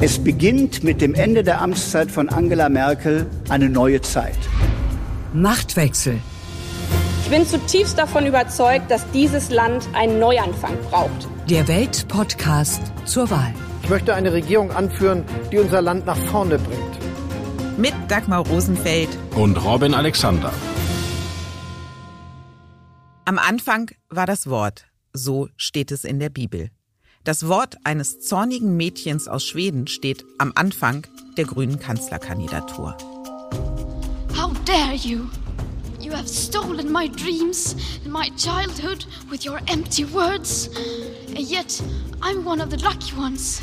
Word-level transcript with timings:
Es 0.00 0.22
beginnt 0.22 0.84
mit 0.84 1.00
dem 1.00 1.12
Ende 1.14 1.42
der 1.42 1.60
Amtszeit 1.60 2.08
von 2.08 2.28
Angela 2.28 2.68
Merkel 2.68 3.26
eine 3.48 3.68
neue 3.68 4.00
Zeit. 4.00 4.38
Machtwechsel. 5.32 6.20
Ich 7.24 7.30
bin 7.30 7.44
zutiefst 7.44 7.98
davon 7.98 8.24
überzeugt, 8.24 8.92
dass 8.92 9.10
dieses 9.10 9.50
Land 9.50 9.88
einen 9.94 10.20
Neuanfang 10.20 10.76
braucht. 10.88 11.28
Der 11.50 11.66
Welt-Podcast 11.66 12.80
zur 13.06 13.28
Wahl. 13.28 13.52
Ich 13.82 13.88
möchte 13.88 14.14
eine 14.14 14.32
Regierung 14.32 14.70
anführen, 14.70 15.24
die 15.50 15.58
unser 15.58 15.82
Land 15.82 16.06
nach 16.06 16.16
vorne 16.16 16.60
bringt. 16.60 17.76
Mit 17.76 17.94
Dagmar 18.06 18.46
Rosenfeld 18.46 19.08
und 19.34 19.56
Robin 19.64 19.94
Alexander. 19.94 20.52
Am 23.24 23.38
Anfang 23.38 23.90
war 24.10 24.26
das 24.26 24.48
Wort. 24.48 24.86
So 25.12 25.48
steht 25.56 25.90
es 25.90 26.04
in 26.04 26.20
der 26.20 26.30
Bibel. 26.30 26.70
Das 27.28 27.46
Wort 27.46 27.76
eines 27.84 28.20
zornigen 28.20 28.78
Mädchens 28.78 29.28
aus 29.28 29.44
Schweden 29.44 29.86
steht 29.86 30.24
am 30.38 30.50
Anfang 30.54 31.06
der 31.36 31.44
grünen 31.44 31.78
Kanzlerkandidatur. 31.78 32.96
How 34.34 34.50
dare 34.64 34.94
you? 34.94 35.26
You 36.00 36.14
have 36.14 36.26
stolen 36.26 36.90
my 36.90 37.06
dreams 37.06 37.76
and 38.02 38.14
my 38.14 38.30
childhood 38.38 39.06
with 39.30 39.46
your 39.46 39.58
empty 39.66 40.10
words. 40.10 40.70
And 41.36 41.40
yet 41.40 41.82
I'm 42.22 42.46
one 42.46 42.64
of 42.64 42.70
the 42.70 42.82
lucky 42.82 43.14
ones. 43.14 43.60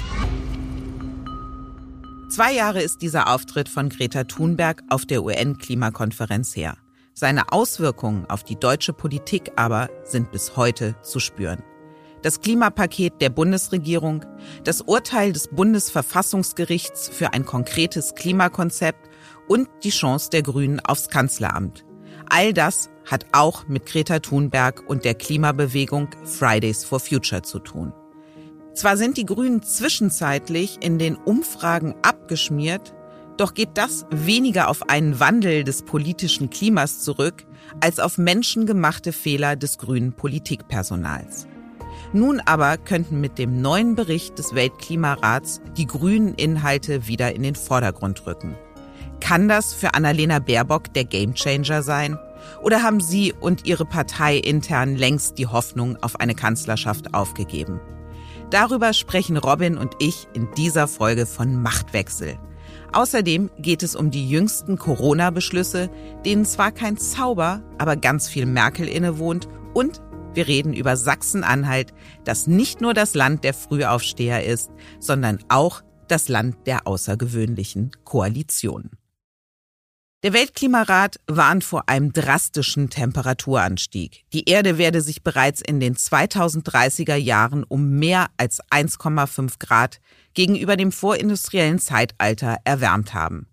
Zwei 2.29 2.53
Jahre 2.53 2.83
ist 2.83 3.01
dieser 3.01 3.33
Auftritt 3.33 3.67
von 3.67 3.89
Greta 3.89 4.25
Thunberg 4.25 4.83
auf 4.89 5.07
der 5.07 5.23
UN-Klimakonferenz 5.23 6.55
her. 6.55 6.77
Seine 7.15 7.51
Auswirkungen 7.51 8.27
auf 8.27 8.43
die 8.43 8.59
deutsche 8.59 8.93
Politik 8.93 9.53
aber 9.55 9.89
sind 10.03 10.31
bis 10.31 10.55
heute 10.55 10.95
zu 11.01 11.19
spüren 11.19 11.63
das 12.25 12.41
Klimapaket 12.41 13.21
der 13.21 13.29
Bundesregierung, 13.29 14.25
das 14.63 14.81
Urteil 14.81 15.31
des 15.31 15.47
Bundesverfassungsgerichts 15.49 17.07
für 17.07 17.33
ein 17.33 17.45
konkretes 17.45 18.15
Klimakonzept 18.15 19.11
und 19.47 19.69
die 19.83 19.91
Chance 19.91 20.31
der 20.31 20.41
Grünen 20.41 20.79
aufs 20.79 21.09
Kanzleramt. 21.09 21.85
All 22.27 22.51
das 22.51 22.89
hat 23.05 23.27
auch 23.31 23.67
mit 23.67 23.85
Greta 23.85 24.17
Thunberg 24.17 24.81
und 24.89 25.05
der 25.05 25.13
Klimabewegung 25.13 26.09
Fridays 26.23 26.83
for 26.83 26.99
Future 26.99 27.43
zu 27.43 27.59
tun. 27.59 27.93
Zwar 28.73 28.97
sind 28.97 29.17
die 29.17 29.27
Grünen 29.27 29.61
zwischenzeitlich 29.61 30.79
in 30.81 30.97
den 30.97 31.17
Umfragen 31.17 31.93
abgeschmiert, 32.01 32.95
doch 33.37 33.53
geht 33.53 33.77
das 33.77 34.07
weniger 34.09 34.69
auf 34.69 34.89
einen 34.89 35.19
Wandel 35.19 35.63
des 35.63 35.83
politischen 35.83 36.49
Klimas 36.49 37.03
zurück, 37.03 37.45
als 37.81 37.99
auf 37.99 38.17
menschengemachte 38.17 39.13
Fehler 39.13 39.55
des 39.55 39.77
grünen 39.77 40.13
Politikpersonals. 40.13 41.45
Nun 42.15 42.39
aber 42.39 42.77
könnten 42.77 43.19
mit 43.19 43.37
dem 43.37 43.61
neuen 43.61 43.95
Bericht 43.95 44.39
des 44.39 44.55
Weltklimarats 44.55 45.59
die 45.75 45.85
grünen 45.85 46.33
Inhalte 46.35 47.07
wieder 47.07 47.35
in 47.35 47.43
den 47.43 47.55
Vordergrund 47.55 48.25
rücken. 48.25 48.55
Kann 49.19 49.49
das 49.49 49.73
für 49.73 49.95
Annalena 49.95 50.39
Baerbock 50.39 50.93
der 50.93 51.03
Gamechanger 51.03 51.83
sein? 51.83 52.17
Oder 52.61 52.83
haben 52.83 53.01
Sie 53.01 53.33
und 53.33 53.65
Ihre 53.65 53.83
Partei 53.83 54.37
intern 54.37 54.95
längst 54.95 55.37
die 55.37 55.47
Hoffnung 55.47 55.97
auf 56.01 56.17
eine 56.21 56.35
Kanzlerschaft 56.35 57.13
aufgegeben? 57.13 57.81
Darüber 58.49 58.93
sprechen 58.93 59.35
Robin 59.35 59.77
und 59.77 59.95
ich 59.99 60.29
in 60.33 60.47
dieser 60.55 60.87
Folge 60.87 61.25
von 61.25 61.61
Machtwechsel. 61.61 62.37
Außerdem 62.93 63.49
geht 63.57 63.83
es 63.83 63.93
um 63.93 64.09
die 64.09 64.29
jüngsten 64.29 64.77
Corona-Beschlüsse, 64.77 65.89
denen 66.23 66.45
zwar 66.45 66.71
kein 66.71 66.95
Zauber, 66.95 67.61
aber 67.77 67.97
ganz 67.97 68.29
viel 68.29 68.45
Merkel 68.45 68.87
innewohnt 68.87 69.49
und 69.73 70.01
wir 70.35 70.47
reden 70.47 70.73
über 70.73 70.97
Sachsen-Anhalt, 70.97 71.93
das 72.23 72.47
nicht 72.47 72.81
nur 72.81 72.93
das 72.93 73.13
Land 73.13 73.43
der 73.43 73.53
Frühaufsteher 73.53 74.43
ist, 74.43 74.69
sondern 74.99 75.39
auch 75.49 75.81
das 76.07 76.27
Land 76.29 76.67
der 76.67 76.87
außergewöhnlichen 76.87 77.91
Koalitionen. 78.03 78.91
Der 80.23 80.33
Weltklimarat 80.33 81.19
warnt 81.27 81.63
vor 81.63 81.87
einem 81.87 82.11
drastischen 82.11 82.89
Temperaturanstieg. 82.89 84.23
Die 84.33 84.49
Erde 84.49 84.79
werde 84.79 85.01
sich 85.01 85.21
bereits 85.21 85.61
in 85.61 85.79
den 85.79 85.95
2030er 85.95 87.15
Jahren 87.15 87.63
um 87.63 87.91
mehr 87.91 88.27
als 88.37 88.59
1,5 88.71 89.59
Grad 89.59 89.99
gegenüber 90.33 90.77
dem 90.77 90.91
vorindustriellen 90.91 91.77
Zeitalter 91.77 92.57
erwärmt 92.63 93.13
haben. 93.13 93.47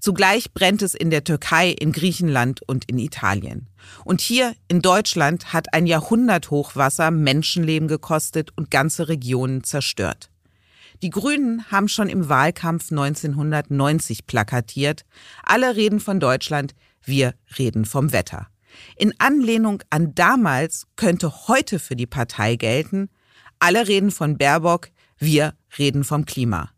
Zugleich 0.00 0.52
brennt 0.52 0.82
es 0.82 0.94
in 0.94 1.10
der 1.10 1.24
Türkei, 1.24 1.70
in 1.70 1.92
Griechenland 1.92 2.60
und 2.66 2.84
in 2.86 2.98
Italien. 2.98 3.68
Und 4.04 4.20
hier 4.20 4.54
in 4.68 4.82
Deutschland 4.82 5.52
hat 5.52 5.72
ein 5.72 5.86
Jahrhunderthochwasser 5.86 7.10
Menschenleben 7.10 7.88
gekostet 7.88 8.50
und 8.56 8.70
ganze 8.70 9.08
Regionen 9.08 9.64
zerstört. 9.64 10.30
Die 11.02 11.10
Grünen 11.10 11.70
haben 11.70 11.88
schon 11.88 12.08
im 12.08 12.28
Wahlkampf 12.28 12.90
1990 12.90 14.26
plakatiert, 14.26 15.04
alle 15.42 15.76
reden 15.76 16.00
von 16.00 16.20
Deutschland, 16.20 16.74
wir 17.04 17.34
reden 17.58 17.84
vom 17.84 18.12
Wetter. 18.12 18.48
In 18.96 19.14
Anlehnung 19.18 19.82
an 19.90 20.14
damals 20.14 20.86
könnte 20.96 21.48
heute 21.48 21.78
für 21.78 21.96
die 21.96 22.06
Partei 22.06 22.56
gelten, 22.56 23.10
alle 23.58 23.88
reden 23.88 24.10
von 24.10 24.38
Baerbock, 24.38 24.90
wir 25.18 25.54
reden 25.78 26.04
vom 26.04 26.24
Klima. 26.24 26.70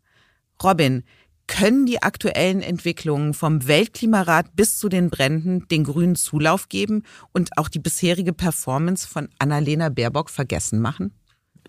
Robin, 0.62 1.04
können 1.48 1.86
die 1.86 2.03
aktuellen 2.03 2.60
Entwicklungen 2.60 3.34
vom 3.34 3.66
Weltklimarat 3.66 4.54
bis 4.54 4.78
zu 4.78 4.88
den 4.88 5.10
Bränden 5.10 5.66
den 5.69 5.82
Grünen 5.82 6.14
Zulauf 6.14 6.69
geben 6.69 7.03
und 7.32 7.59
auch 7.59 7.69
die 7.69 7.81
bisherige 7.81 8.32
Performance 8.32 9.09
von 9.09 9.28
Annalena 9.41 9.88
Baerbock 9.88 10.31
vergessen 10.31 10.81
machen? 10.81 11.12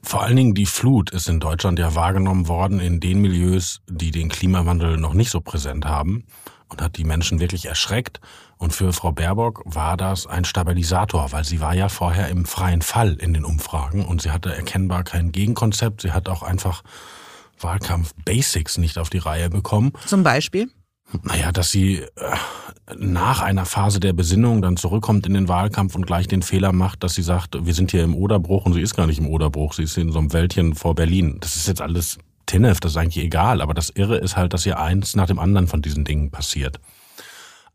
Vor 0.03 0.21
allen 0.21 0.35
Dingen 0.35 0.53
die 0.53 0.65
Flut 0.65 1.09
ist 1.09 1.27
in 1.27 1.39
Deutschland 1.39 1.79
ja 1.79 1.95
wahrgenommen 1.95 2.47
worden 2.47 2.79
in 2.79 2.99
den 2.99 3.19
Milieus, 3.19 3.81
die 3.89 4.11
den 4.11 4.29
Klimawandel 4.29 4.97
noch 4.97 5.13
nicht 5.13 5.31
so 5.31 5.41
präsent 5.41 5.85
haben 5.85 6.25
und 6.69 6.81
hat 6.81 6.97
die 6.97 7.03
Menschen 7.03 7.39
wirklich 7.39 7.65
erschreckt. 7.65 8.19
Und 8.57 8.73
für 8.73 8.93
Frau 8.93 9.11
Baerbock 9.11 9.61
war 9.65 9.97
das 9.97 10.27
ein 10.27 10.45
Stabilisator, 10.45 11.31
weil 11.31 11.43
sie 11.43 11.61
war 11.61 11.73
ja 11.73 11.89
vorher 11.89 12.29
im 12.29 12.45
freien 12.45 12.81
Fall 12.81 13.15
in 13.15 13.33
den 13.33 13.45
Umfragen 13.45 14.05
und 14.05 14.21
sie 14.21 14.31
hatte 14.31 14.53
erkennbar 14.53 15.03
kein 15.03 15.31
Gegenkonzept. 15.31 16.01
Sie 16.01 16.11
hat 16.11 16.29
auch 16.29 16.43
einfach 16.43 16.83
Wahlkampf-Basics 17.59 18.77
nicht 18.77 18.97
auf 18.97 19.09
die 19.09 19.17
Reihe 19.17 19.49
bekommen. 19.49 19.91
Zum 20.05 20.23
Beispiel? 20.23 20.69
Naja, 21.23 21.51
dass 21.51 21.71
sie 21.71 21.97
äh, 21.97 22.07
nach 22.97 23.41
einer 23.41 23.65
Phase 23.65 23.99
der 23.99 24.13
Besinnung 24.13 24.61
dann 24.61 24.77
zurückkommt 24.77 25.25
in 25.25 25.33
den 25.33 25.47
Wahlkampf 25.47 25.95
und 25.95 26.05
gleich 26.05 26.27
den 26.27 26.41
Fehler 26.41 26.71
macht, 26.71 27.03
dass 27.03 27.15
sie 27.15 27.23
sagt, 27.23 27.65
wir 27.65 27.73
sind 27.73 27.91
hier 27.91 28.03
im 28.03 28.15
Oderbruch 28.15 28.65
und 28.65 28.73
sie 28.73 28.81
ist 28.81 28.95
gar 28.95 29.07
nicht 29.07 29.19
im 29.19 29.27
Oderbruch, 29.27 29.73
sie 29.73 29.83
ist 29.83 29.97
in 29.97 30.11
so 30.11 30.19
einem 30.19 30.33
Wäldchen 30.33 30.75
vor 30.75 30.95
Berlin. 30.95 31.37
Das 31.39 31.55
ist 31.55 31.67
jetzt 31.67 31.81
alles 31.81 32.19
Tinnef, 32.45 32.79
das 32.79 32.91
ist 32.91 32.97
eigentlich 32.97 33.23
egal, 33.23 33.61
aber 33.61 33.73
das 33.73 33.89
Irre 33.89 34.17
ist 34.17 34.37
halt, 34.37 34.53
dass 34.53 34.63
hier 34.63 34.79
eins 34.79 35.15
nach 35.15 35.27
dem 35.27 35.39
anderen 35.39 35.67
von 35.67 35.81
diesen 35.81 36.05
Dingen 36.05 36.31
passiert. 36.31 36.79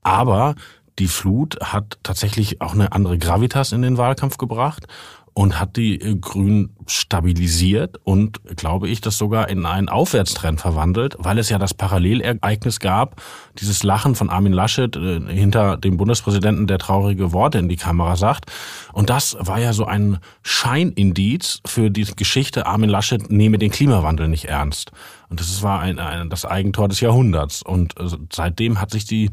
Aber 0.02 0.54
die 0.98 1.08
Flut 1.08 1.58
hat 1.60 1.98
tatsächlich 2.02 2.60
auch 2.60 2.72
eine 2.72 2.92
andere 2.92 3.18
Gravitas 3.18 3.72
in 3.72 3.82
den 3.82 3.98
Wahlkampf 3.98 4.36
gebracht 4.36 4.86
und 5.34 5.58
hat 5.58 5.76
die 5.76 6.00
äh, 6.00 6.14
Grünen 6.16 6.76
stabilisiert 6.86 7.98
und, 8.04 8.40
glaube 8.56 8.88
ich, 8.88 9.00
das 9.00 9.18
sogar 9.18 9.48
in 9.48 9.66
einen 9.66 9.88
Aufwärtstrend 9.88 10.60
verwandelt, 10.60 11.16
weil 11.18 11.38
es 11.38 11.48
ja 11.48 11.58
das 11.58 11.74
Parallelereignis 11.74 12.78
gab, 12.78 13.20
dieses 13.58 13.82
Lachen 13.82 14.14
von 14.14 14.30
Armin 14.30 14.52
Laschet 14.52 14.94
äh, 14.96 15.20
hinter 15.26 15.76
dem 15.76 15.96
Bundespräsidenten, 15.96 16.68
der 16.68 16.78
traurige 16.78 17.32
Worte 17.32 17.58
in 17.58 17.68
die 17.68 17.76
Kamera 17.76 18.16
sagt. 18.16 18.50
Und 18.92 19.10
das 19.10 19.36
war 19.40 19.58
ja 19.58 19.72
so 19.72 19.84
ein 19.84 20.18
Scheinindiz 20.42 21.60
für 21.66 21.90
die 21.90 22.04
Geschichte, 22.04 22.66
Armin 22.66 22.90
Laschet 22.90 23.30
nehme 23.30 23.58
den 23.58 23.72
Klimawandel 23.72 24.28
nicht 24.28 24.44
ernst. 24.44 24.92
Und 25.28 25.40
das 25.40 25.62
war 25.62 25.80
ein, 25.80 25.98
ein, 25.98 26.30
das 26.30 26.44
Eigentor 26.44 26.86
des 26.88 27.00
Jahrhunderts. 27.00 27.62
Und 27.62 27.98
äh, 27.98 28.04
seitdem 28.32 28.80
hat 28.80 28.92
sich 28.92 29.04
die 29.04 29.30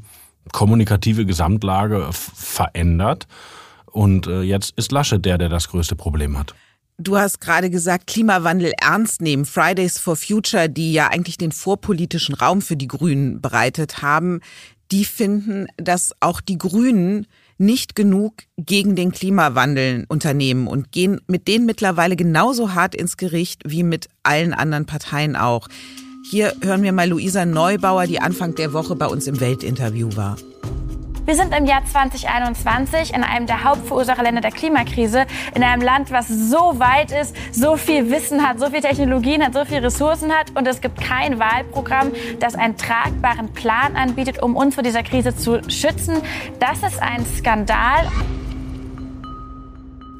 kommunikative 0.51 1.27
Gesamtlage 1.27 2.09
verändert. 2.11 3.27
Und 3.91 4.27
äh, 4.27 4.41
jetzt 4.41 4.73
ist 4.77 4.91
Laschet 4.91 5.23
der, 5.23 5.37
der 5.37 5.49
das 5.49 5.67
größte 5.67 5.95
Problem 5.95 6.37
hat. 6.37 6.55
Du 6.97 7.17
hast 7.17 7.41
gerade 7.41 7.69
gesagt, 7.69 8.07
Klimawandel 8.07 8.73
ernst 8.79 9.21
nehmen. 9.21 9.45
Fridays 9.45 9.97
for 9.97 10.15
Future, 10.15 10.69
die 10.69 10.93
ja 10.93 11.07
eigentlich 11.07 11.37
den 11.37 11.51
vorpolitischen 11.51 12.35
Raum 12.35 12.61
für 12.61 12.75
die 12.75 12.87
Grünen 12.87 13.41
bereitet 13.41 14.01
haben, 14.01 14.41
die 14.91 15.05
finden, 15.05 15.67
dass 15.77 16.11
auch 16.19 16.41
die 16.41 16.57
Grünen 16.57 17.25
nicht 17.57 17.95
genug 17.95 18.43
gegen 18.57 18.95
den 18.95 19.11
Klimawandel 19.11 20.05
unternehmen 20.09 20.67
und 20.67 20.91
gehen 20.91 21.21
mit 21.27 21.47
denen 21.47 21.65
mittlerweile 21.65 22.15
genauso 22.15 22.73
hart 22.73 22.95
ins 22.95 23.17
Gericht 23.17 23.61
wie 23.65 23.83
mit 23.83 24.09
allen 24.23 24.53
anderen 24.53 24.85
Parteien 24.85 25.35
auch. 25.35 25.67
Hier 26.29 26.53
hören 26.61 26.83
wir 26.83 26.91
mal 26.91 27.09
Luisa 27.09 27.45
Neubauer, 27.45 28.05
die 28.05 28.19
Anfang 28.19 28.55
der 28.55 28.73
Woche 28.73 28.95
bei 28.95 29.07
uns 29.07 29.27
im 29.27 29.39
Weltinterview 29.39 30.15
war. 30.15 30.37
Wir 31.31 31.37
sind 31.37 31.55
im 31.55 31.65
Jahr 31.65 31.85
2021 31.85 33.13
in 33.13 33.23
einem 33.23 33.47
der 33.47 33.63
Hauptverursacherländer 33.63 34.41
der 34.41 34.51
Klimakrise, 34.51 35.25
in 35.55 35.63
einem 35.63 35.81
Land, 35.81 36.11
was 36.11 36.27
so 36.27 36.77
weit 36.77 37.13
ist, 37.13 37.33
so 37.53 37.77
viel 37.77 38.11
Wissen 38.11 38.45
hat, 38.45 38.59
so 38.59 38.69
viel 38.69 38.81
Technologien 38.81 39.41
hat, 39.41 39.53
so 39.53 39.63
viele 39.63 39.83
Ressourcen 39.83 40.33
hat 40.33 40.53
und 40.57 40.67
es 40.67 40.81
gibt 40.81 40.99
kein 40.99 41.39
Wahlprogramm, 41.39 42.11
das 42.41 42.55
einen 42.55 42.75
tragbaren 42.75 43.53
Plan 43.53 43.95
anbietet, 43.95 44.43
um 44.43 44.57
uns 44.57 44.75
vor 44.75 44.83
dieser 44.83 45.03
Krise 45.03 45.33
zu 45.33 45.61
schützen. 45.69 46.17
Das 46.59 46.83
ist 46.83 47.01
ein 47.01 47.25
Skandal. 47.37 48.11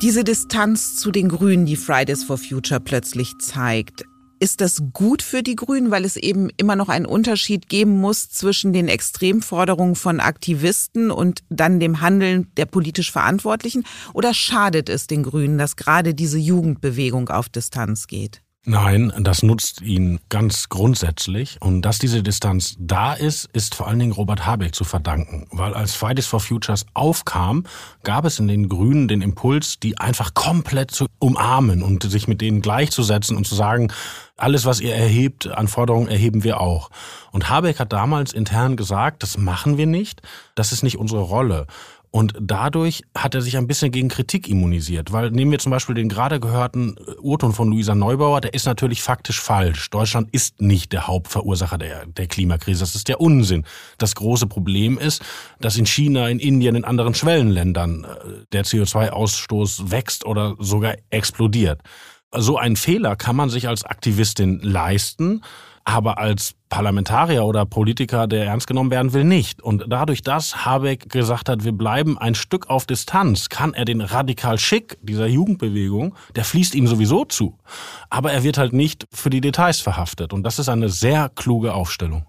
Diese 0.02 0.24
Distanz 0.24 0.96
zu 0.96 1.12
den 1.12 1.28
Grünen, 1.28 1.66
die 1.66 1.76
Fridays 1.76 2.24
for 2.24 2.38
Future 2.38 2.80
plötzlich 2.80 3.38
zeigt, 3.38 4.06
Ist 4.42 4.60
das 4.60 4.82
gut 4.92 5.22
für 5.22 5.44
die 5.44 5.56
Grünen, 5.56 5.92
weil 5.92 6.04
es 6.04 6.16
eben 6.16 6.50
immer 6.58 6.76
noch 6.76 6.90
einen 6.90 7.06
Unterschied 7.06 7.70
geben 7.70 8.00
muss 8.00 8.32
zwischen 8.32 8.74
den 8.74 8.88
Extremforderungen 8.88 9.94
von 9.94 10.20
Aktivisten 10.20 11.12
und 11.12 11.44
dann 11.50 11.80
dem 11.80 12.02
Handeln 12.02 12.52
der 12.58 12.66
politisch 12.66 13.12
Verantwortlichen? 13.12 13.84
Oder 14.16 14.34
schadet 14.34 14.90
es 14.90 15.06
den 15.06 15.22
Grünen, 15.22 15.60
dass 15.60 15.76
gerade 15.76 16.16
diese 16.16 16.40
Jugendbewegung 16.40 17.30
auf 17.30 17.50
Distanz 17.50 18.08
geht? 18.08 18.42
Nein, 18.64 19.12
das 19.20 19.42
nutzt 19.42 19.82
ihn 19.82 20.20
ganz 20.30 20.70
grundsätzlich. 20.70 21.58
Und 21.62 21.82
dass 21.82 21.98
diese 21.98 22.22
Distanz 22.22 22.76
da 22.78 23.14
ist, 23.14 23.50
ist 23.54 23.74
vor 23.74 23.88
allen 23.88 23.98
Dingen 23.98 24.12
Robert 24.12 24.46
Habeck 24.46 24.76
zu 24.76 24.84
verdanken. 24.84 25.48
Weil 25.52 25.74
als 25.74 25.96
Fridays 25.96 26.28
for 26.28 26.40
Futures 26.40 26.86
aufkam, 26.94 27.64
gab 28.04 28.24
es 28.24 28.38
in 28.38 28.48
den 28.48 28.70
Grünen 28.70 29.08
den 29.08 29.24
Impuls, 29.24 29.80
die 29.80 29.98
einfach 29.98 30.36
komplett 30.36 30.92
zu 30.92 31.08
umarmen 31.18 31.82
und 31.82 32.04
sich 32.04 32.28
mit 32.28 32.40
denen 32.40 32.62
gleichzusetzen 32.62 33.36
und 33.36 33.48
zu 33.48 33.56
sagen, 33.56 33.92
alles, 34.38 34.66
was 34.66 34.80
ihr 34.80 34.94
erhebt 34.94 35.48
an 35.48 35.68
Forderungen, 35.68 36.08
erheben 36.08 36.44
wir 36.44 36.62
auch. 36.62 36.92
Und 37.32 37.50
Habeck 37.50 37.80
hat 37.80 37.92
damals 37.92 38.32
intern 38.32 38.76
gesagt, 38.76 39.24
das 39.24 39.40
machen 39.40 39.78
wir 39.78 39.88
nicht, 39.88 40.22
das 40.54 40.72
ist 40.72 40.84
nicht 40.84 41.00
unsere 41.00 41.22
Rolle. 41.22 41.66
Und 42.12 42.34
dadurch 42.42 43.04
hat 43.18 43.36
er 43.36 43.42
sich 43.42 43.56
ein 43.56 43.68
bisschen 43.68 43.90
gegen 43.90 44.10
Kritik 44.10 44.50
immunisiert. 44.50 45.14
Weil 45.14 45.32
nehmen 45.32 45.52
wir 45.52 45.60
zum 45.60 45.72
Beispiel 45.72 45.96
den 45.96 46.10
gerade 46.10 46.42
gehörten 46.42 46.98
Urton 47.22 47.54
von 47.54 47.70
Luisa 47.70 47.96
Neubauer, 47.96 48.42
der 48.42 48.54
ist 48.54 48.66
natürlich 48.66 49.02
faktisch 49.02 49.40
falsch. 49.40 49.90
Deutschland 49.90 50.28
ist 50.34 50.60
nicht 50.62 50.92
der 50.92 51.08
Hauptverursacher 51.08 51.78
der, 51.78 52.06
der 52.06 52.28
Klimakrise. 52.28 52.82
Das 52.82 52.96
ist 52.96 53.08
der 53.08 53.22
Unsinn. 53.22 53.64
Das 53.98 54.14
große 54.16 54.48
Problem 54.48 54.98
ist, 54.98 55.24
dass 55.62 55.78
in 55.78 55.86
China, 55.86 56.28
in 56.28 56.40
Indien, 56.40 56.76
in 56.76 56.84
anderen 56.84 57.14
Schwellenländern 57.14 58.04
äh, 58.04 58.08
der 58.52 58.66
CO2-Ausstoß 58.66 59.90
wächst 59.92 60.26
oder 60.26 60.58
sogar 60.60 60.96
explodiert. 61.12 61.80
So 62.34 62.58
einen 62.58 62.76
Fehler 62.76 63.16
kann 63.16 63.38
man 63.38 63.50
sich 63.50 63.70
als 63.70 63.86
Aktivistin 63.86 64.60
leisten 64.60 65.44
aber 65.84 66.18
als 66.18 66.54
Parlamentarier 66.70 67.44
oder 67.44 67.66
Politiker, 67.66 68.28
der 68.28 68.46
ernst 68.46 68.68
genommen 68.68 68.92
werden 68.92 69.14
will, 69.14 69.24
nicht. 69.24 69.62
Und 69.62 69.86
dadurch, 69.88 70.22
dass 70.22 70.66
Habeck 70.66 71.10
gesagt 71.10 71.50
hat, 71.50 71.64
wir 71.64 71.74
bleiben 71.74 72.18
ein 72.18 72.36
Stück 72.36 72.70
auf 72.70 72.86
Distanz, 72.86 73.50
kann 73.50 73.74
er 73.74 73.86
den 73.86 74.02
radikal 74.02 74.58
schick 74.58 74.98
dieser 75.02 75.28
Jugendbewegung, 75.28 76.16
der 76.36 76.46
fließt 76.46 76.76
ihm 76.76 76.88
sowieso 76.88 77.26
zu. 77.26 77.58
Aber 78.10 78.32
er 78.32 78.44
wird 78.44 78.58
halt 78.58 78.74
nicht 78.74 79.06
für 79.12 79.30
die 79.30 79.42
Details 79.42 79.80
verhaftet. 79.80 80.34
Und 80.34 80.44
das 80.44 80.60
ist 80.60 80.70
eine 80.70 80.90
sehr 80.90 81.30
kluge 81.30 81.74
Aufstellung. 81.74 82.26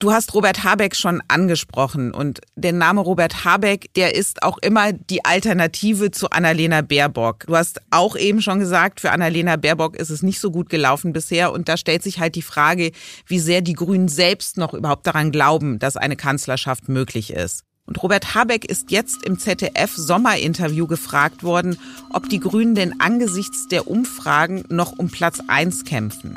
Du 0.00 0.12
hast 0.12 0.34
Robert 0.34 0.64
Habeck 0.64 0.96
schon 0.96 1.22
angesprochen 1.28 2.12
und 2.12 2.40
der 2.56 2.72
Name 2.72 3.00
Robert 3.00 3.44
Habeck, 3.44 3.94
der 3.94 4.16
ist 4.16 4.42
auch 4.42 4.58
immer 4.58 4.92
die 4.92 5.24
Alternative 5.24 6.10
zu 6.10 6.30
Annalena 6.30 6.82
Baerbock. 6.82 7.46
Du 7.46 7.56
hast 7.56 7.80
auch 7.90 8.16
eben 8.16 8.42
schon 8.42 8.58
gesagt, 8.58 9.00
für 9.00 9.12
Annalena 9.12 9.56
Baerbock 9.56 9.96
ist 9.96 10.10
es 10.10 10.22
nicht 10.22 10.40
so 10.40 10.50
gut 10.50 10.68
gelaufen 10.68 11.12
bisher 11.12 11.52
und 11.52 11.68
da 11.68 11.76
stellt 11.76 12.02
sich 12.02 12.18
halt 12.18 12.34
die 12.34 12.42
Frage, 12.42 12.90
wie 13.26 13.38
sehr 13.38 13.62
die 13.62 13.74
Grünen 13.74 14.08
selbst 14.08 14.58
noch 14.58 14.74
überhaupt 14.74 15.06
daran 15.06 15.30
glauben, 15.30 15.78
dass 15.78 15.96
eine 15.96 16.16
Kanzlerschaft 16.16 16.88
möglich 16.88 17.32
ist. 17.32 17.62
Und 17.86 18.02
Robert 18.02 18.34
Habeck 18.34 18.64
ist 18.64 18.90
jetzt 18.90 19.24
im 19.24 19.38
ZDF-Sommerinterview 19.38 20.86
gefragt 20.86 21.44
worden, 21.44 21.78
ob 22.12 22.28
die 22.28 22.40
Grünen 22.40 22.74
denn 22.74 23.00
angesichts 23.00 23.68
der 23.68 23.86
Umfragen 23.86 24.64
noch 24.70 24.98
um 24.98 25.08
Platz 25.08 25.38
eins 25.48 25.84
kämpfen. 25.84 26.34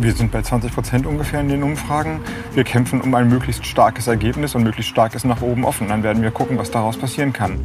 Wir 0.00 0.12
sind 0.12 0.32
bei 0.32 0.42
20 0.42 0.74
Prozent 0.74 1.06
ungefähr 1.06 1.40
in 1.40 1.48
den 1.48 1.62
Umfragen. 1.62 2.20
Wir 2.52 2.64
kämpfen 2.64 3.00
um 3.00 3.14
ein 3.14 3.28
möglichst 3.28 3.64
starkes 3.64 4.08
Ergebnis 4.08 4.54
und 4.54 4.64
möglichst 4.64 4.90
stark 4.90 5.14
ist 5.14 5.24
nach 5.24 5.40
oben 5.40 5.64
offen. 5.64 5.88
Dann 5.88 6.02
werden 6.02 6.22
wir 6.22 6.30
gucken, 6.30 6.58
was 6.58 6.70
daraus 6.70 6.96
passieren 6.96 7.32
kann. 7.32 7.60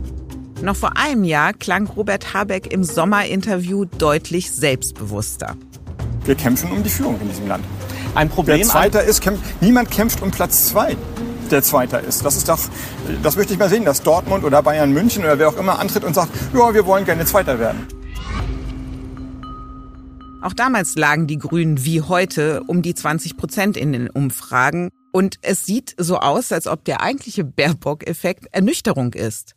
Noch 0.62 0.76
vor 0.76 0.96
einem 0.98 1.24
Jahr 1.24 1.54
klang 1.54 1.88
Robert 1.88 2.34
Habeck 2.34 2.72
im 2.72 2.84
Sommerinterview 2.84 3.86
deutlich 3.86 4.52
selbstbewusster. 4.52 5.56
Wir 6.26 6.36
kämpfen 6.36 6.72
um 6.72 6.84
die 6.84 6.90
Führung 6.90 7.20
in 7.22 7.30
diesem 7.30 7.48
Land. 7.48 7.64
Ein 8.14 8.30
Problem. 8.30 8.58
Der 8.58 8.68
Zweiter 8.68 9.04
ist, 9.04 9.22
kämpft, 9.22 9.44
niemand 9.62 9.90
kämpft 9.90 10.22
um 10.22 10.32
Platz 10.32 10.68
zwei, 10.68 10.96
der 11.50 11.64
Zweiter 11.64 12.02
ist. 12.02 12.24
Das 12.26 12.36
ist 12.36 12.48
doch, 12.48 12.60
das 13.24 13.38
möchte 13.38 13.54
ich 13.54 13.60
mal 13.60 13.70
sehen, 13.70 13.86
dass 13.86 14.04
Dortmund 14.04 14.44
oder 14.44 14.62
Bayern 14.62 14.92
München 14.92 15.24
oder 15.24 15.40
wer 15.40 15.50
auch 15.50 15.58
immer 15.58 15.80
antritt 15.80 16.04
und 16.04 16.14
sagt, 16.14 16.30
ja, 16.54 16.74
wir 16.74 16.86
wollen 16.86 17.06
gerne 17.06 17.26
Zweiter 17.26 17.58
werden. 17.60 17.88
Auch 20.42 20.54
damals 20.54 20.96
lagen 20.96 21.28
die 21.28 21.38
Grünen 21.38 21.84
wie 21.84 22.02
heute 22.02 22.64
um 22.64 22.82
die 22.82 22.96
20 22.96 23.36
Prozent 23.36 23.76
in 23.76 23.92
den 23.92 24.10
Umfragen. 24.10 24.90
Und 25.12 25.38
es 25.42 25.66
sieht 25.66 25.96
so 25.98 26.18
aus, 26.20 26.52
als 26.52 26.68
ob 26.68 26.86
der 26.86 27.02
eigentliche 27.02 27.44
Baerbock-Effekt 27.44 28.46
Ernüchterung 28.52 29.14
ist. 29.14 29.56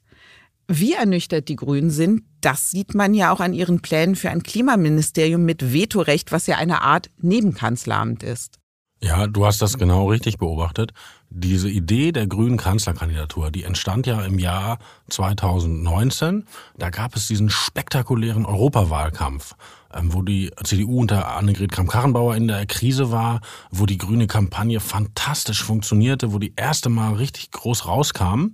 Wie 0.66 0.94
ernüchtert 0.94 1.48
die 1.48 1.56
Grünen 1.56 1.90
sind, 1.90 2.22
das 2.40 2.70
sieht 2.70 2.94
man 2.94 3.14
ja 3.14 3.32
auch 3.32 3.40
an 3.40 3.52
ihren 3.52 3.80
Plänen 3.80 4.16
für 4.16 4.30
ein 4.30 4.42
Klimaministerium 4.42 5.44
mit 5.44 5.72
Vetorecht, 5.72 6.32
was 6.32 6.46
ja 6.46 6.56
eine 6.56 6.82
Art 6.82 7.10
Nebenkanzleramt 7.20 8.22
ist. 8.22 8.58
Ja, 9.02 9.26
du 9.26 9.44
hast 9.44 9.60
das 9.60 9.78
genau 9.78 10.10
richtig 10.10 10.38
beobachtet. 10.38 10.92
Diese 11.28 11.68
Idee 11.68 12.12
der 12.12 12.28
grünen 12.28 12.56
Kanzlerkandidatur, 12.56 13.50
die 13.50 13.64
entstand 13.64 14.06
ja 14.06 14.24
im 14.24 14.38
Jahr 14.38 14.78
2019. 15.10 16.44
Da 16.78 16.90
gab 16.90 17.16
es 17.16 17.26
diesen 17.26 17.50
spektakulären 17.50 18.46
Europawahlkampf, 18.46 19.54
wo 20.00 20.22
die 20.22 20.50
CDU 20.64 21.00
unter 21.00 21.36
Annegret 21.36 21.72
Kramp-Karrenbauer 21.72 22.36
in 22.36 22.48
der 22.48 22.66
Krise 22.66 23.10
war, 23.10 23.40
wo 23.70 23.86
die 23.86 23.98
grüne 23.98 24.26
Kampagne 24.26 24.80
fantastisch 24.80 25.62
funktionierte, 25.62 26.32
wo 26.32 26.38
die 26.38 26.54
erste 26.56 26.88
Mal 26.88 27.14
richtig 27.14 27.50
groß 27.50 27.86
rauskam. 27.86 28.52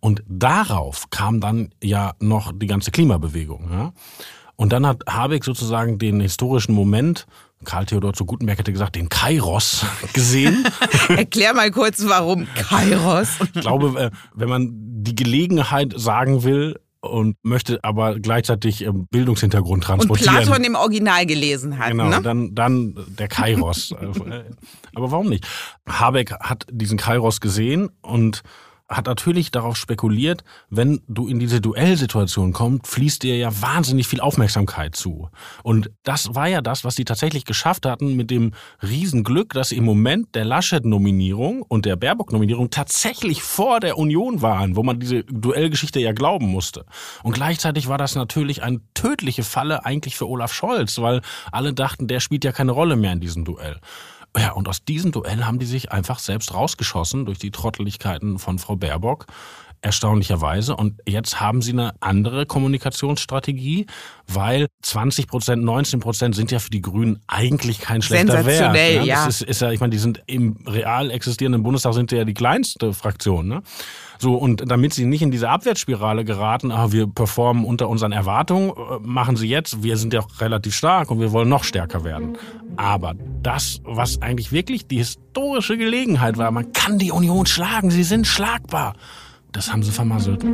Und 0.00 0.22
darauf 0.28 1.10
kam 1.10 1.40
dann 1.40 1.72
ja 1.82 2.14
noch 2.20 2.52
die 2.54 2.66
ganze 2.66 2.90
Klimabewegung. 2.90 3.70
Ja? 3.70 3.92
Und 4.56 4.72
dann 4.72 4.86
hat 4.86 5.02
Habeck 5.08 5.44
sozusagen 5.44 5.98
den 5.98 6.20
historischen 6.20 6.74
Moment 6.74 7.26
Karl 7.64 7.84
Theodor 7.84 8.14
zu 8.14 8.24
Gutenberg 8.24 8.58
hätte 8.58 8.72
gesagt, 8.72 8.96
den 8.96 9.08
Kairos 9.08 9.84
gesehen. 10.12 10.66
Erklär 11.08 11.54
mal 11.54 11.70
kurz, 11.70 12.02
warum 12.06 12.46
Kairos? 12.54 13.38
ich 13.54 13.60
glaube, 13.60 14.00
äh, 14.00 14.10
wenn 14.34 14.48
man 14.48 14.70
die 15.02 15.14
Gelegenheit 15.14 15.92
sagen 15.96 16.42
will, 16.42 16.78
und 17.00 17.36
möchte 17.42 17.80
aber 17.82 18.18
gleichzeitig 18.20 18.84
ähm, 18.84 19.06
Bildungshintergrund 19.10 19.84
transportieren. 19.84 20.36
Und 20.36 20.44
Platon 20.44 20.64
im 20.64 20.74
Original 20.74 21.26
gelesen 21.26 21.78
hat. 21.78 21.90
Genau, 21.90 22.08
ne? 22.08 22.20
dann, 22.22 22.54
dann 22.54 22.94
der 23.18 23.28
Kairos. 23.28 23.94
Äh, 24.30 24.44
aber 24.94 25.10
warum 25.10 25.28
nicht? 25.28 25.46
Habeck 25.88 26.32
hat 26.32 26.66
diesen 26.70 26.98
Kairos 26.98 27.40
gesehen 27.40 27.90
und 28.02 28.42
hat 28.90 29.06
natürlich 29.06 29.52
darauf 29.52 29.76
spekuliert, 29.76 30.42
wenn 30.68 31.00
du 31.06 31.28
in 31.28 31.38
diese 31.38 31.60
Duellsituation 31.60 32.52
kommst, 32.52 32.88
fließt 32.88 33.22
dir 33.22 33.36
ja 33.36 33.50
wahnsinnig 33.62 34.08
viel 34.08 34.20
Aufmerksamkeit 34.20 34.96
zu. 34.96 35.30
Und 35.62 35.90
das 36.02 36.34
war 36.34 36.48
ja 36.48 36.60
das, 36.60 36.84
was 36.84 36.96
sie 36.96 37.04
tatsächlich 37.04 37.44
geschafft 37.44 37.86
hatten 37.86 38.16
mit 38.16 38.30
dem 38.30 38.52
Riesenglück, 38.82 39.52
dass 39.52 39.68
sie 39.68 39.76
im 39.76 39.84
Moment 39.84 40.34
der 40.34 40.44
Laschet-Nominierung 40.44 41.62
und 41.62 41.86
der 41.86 41.94
Baerbock-Nominierung 41.94 42.70
tatsächlich 42.70 43.42
vor 43.42 43.78
der 43.78 43.96
Union 43.96 44.42
waren, 44.42 44.74
wo 44.74 44.82
man 44.82 44.98
diese 44.98 45.22
Duellgeschichte 45.22 46.00
ja 46.00 46.12
glauben 46.12 46.48
musste. 46.48 46.84
Und 47.22 47.32
gleichzeitig 47.32 47.86
war 47.86 47.98
das 47.98 48.16
natürlich 48.16 48.64
eine 48.64 48.80
tödliche 48.94 49.44
Falle 49.44 49.84
eigentlich 49.84 50.16
für 50.16 50.28
Olaf 50.28 50.52
Scholz, 50.52 50.98
weil 50.98 51.20
alle 51.52 51.72
dachten, 51.72 52.08
der 52.08 52.18
spielt 52.18 52.44
ja 52.44 52.50
keine 52.50 52.72
Rolle 52.72 52.96
mehr 52.96 53.12
in 53.12 53.20
diesem 53.20 53.44
Duell. 53.44 53.80
Ja, 54.36 54.52
und 54.52 54.68
aus 54.68 54.84
diesem 54.84 55.10
Duell 55.10 55.44
haben 55.44 55.58
die 55.58 55.66
sich 55.66 55.90
einfach 55.90 56.18
selbst 56.18 56.54
rausgeschossen 56.54 57.26
durch 57.26 57.38
die 57.38 57.50
Trotteligkeiten 57.50 58.38
von 58.38 58.58
Frau 58.58 58.76
Baerbock. 58.76 59.26
Erstaunlicherweise. 59.82 60.76
Und 60.76 61.00
jetzt 61.06 61.40
haben 61.40 61.62
sie 61.62 61.72
eine 61.72 61.94
andere 62.00 62.44
Kommunikationsstrategie, 62.44 63.86
weil 64.26 64.66
20 64.82 65.26
Prozent, 65.26 65.64
19 65.64 66.00
Prozent 66.00 66.34
sind 66.34 66.50
ja 66.50 66.58
für 66.58 66.68
die 66.68 66.82
Grünen 66.82 67.20
eigentlich 67.26 67.80
kein 67.80 68.02
schlechter 68.02 68.44
Wert. 68.44 68.76
Ja. 68.76 69.02
ja. 69.02 69.24
Das 69.24 69.40
ist, 69.40 69.48
ist 69.48 69.60
ja, 69.62 69.70
ich 69.70 69.80
meine, 69.80 69.90
die 69.90 69.98
sind 69.98 70.22
im 70.26 70.58
real 70.66 71.10
existierenden 71.10 71.62
Bundestag 71.62 71.94
sind 71.94 72.12
ja 72.12 72.24
die 72.24 72.34
kleinste 72.34 72.92
Fraktion. 72.92 73.48
Ne? 73.48 73.62
So, 74.18 74.34
und 74.34 74.70
damit 74.70 74.92
sie 74.92 75.06
nicht 75.06 75.22
in 75.22 75.30
diese 75.30 75.48
Abwärtsspirale 75.48 76.26
geraten, 76.26 76.72
ah, 76.72 76.92
wir 76.92 77.06
performen 77.06 77.64
unter 77.64 77.88
unseren 77.88 78.12
Erwartungen, 78.12 78.70
äh, 78.70 78.98
machen 79.00 79.36
sie 79.36 79.48
jetzt, 79.48 79.82
wir 79.82 79.96
sind 79.96 80.12
ja 80.12 80.20
auch 80.20 80.40
relativ 80.42 80.74
stark 80.74 81.10
und 81.10 81.20
wir 81.20 81.32
wollen 81.32 81.48
noch 81.48 81.64
stärker 81.64 82.04
werden. 82.04 82.36
Aber 82.76 83.14
das, 83.42 83.80
was 83.84 84.20
eigentlich 84.20 84.52
wirklich 84.52 84.86
die 84.86 84.98
historische 84.98 85.78
Gelegenheit 85.78 86.36
war, 86.36 86.50
man 86.50 86.72
kann 86.74 86.98
die 86.98 87.12
Union 87.12 87.46
schlagen, 87.46 87.90
sie 87.90 88.04
sind 88.04 88.26
schlagbar. 88.26 88.94
Das 89.52 89.72
haben 89.72 89.82
sie 89.82 89.90
vermasselt. 89.90 90.44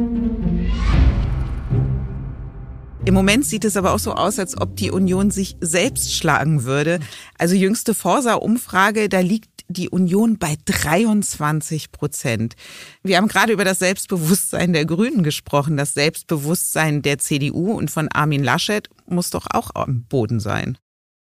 Im 3.05 3.15
Moment 3.15 3.47
sieht 3.47 3.65
es 3.65 3.77
aber 3.77 3.95
auch 3.95 4.01
so 4.01 4.15
aus, 4.15 4.39
als 4.39 4.61
ob 4.61 4.77
die 4.77 4.91
Union 4.91 5.31
sich 5.31 5.57
selbst 5.61 6.13
schlagen 6.15 6.65
würde. 6.65 6.99
Also 7.39 7.55
jüngste 7.55 7.95
Forsa-Umfrage, 7.95 9.09
da 9.09 9.21
liegt 9.21 9.65
die 9.69 9.89
Union 9.89 10.39
bei 10.39 10.57
23 10.65 11.93
Prozent. 11.93 12.55
Wir 13.03 13.17
haben 13.17 13.29
gerade 13.29 13.53
über 13.53 13.65
das 13.65 13.79
Selbstbewusstsein 13.79 14.73
der 14.73 14.87
Grünen 14.87 15.23
gesprochen. 15.23 15.77
Das 15.77 15.95
Selbstbewusstsein 15.95 17.03
der 17.03 17.19
CDU 17.19 17.73
und 17.73 17.91
von 17.91 18.09
Armin 18.09 18.43
Laschet 18.43 18.89
muss 19.07 19.31
doch 19.31 19.47
auch 19.51 19.71
am 19.75 20.05
Boden 20.05 20.41
sein. 20.41 20.79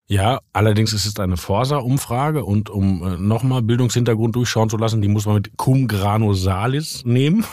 Ja, 0.09 0.41
allerdings 0.53 0.93
ist 0.93 1.05
es 1.05 1.19
eine 1.19 1.37
Forsa-Umfrage 1.37 2.45
und 2.45 2.71
um 2.71 3.03
äh, 3.03 3.17
nochmal 3.17 3.63
Bildungshintergrund 3.63 4.37
durchschauen 4.37 4.71
zu 4.71 4.77
lassen, 4.77 5.03
die 5.03 5.09
muss 5.09 5.27
man 5.27 5.35
mit 5.35 5.57
Cum 5.57 5.89
grano 5.89 6.33
salis 6.33 7.05
nehmen. 7.05 7.45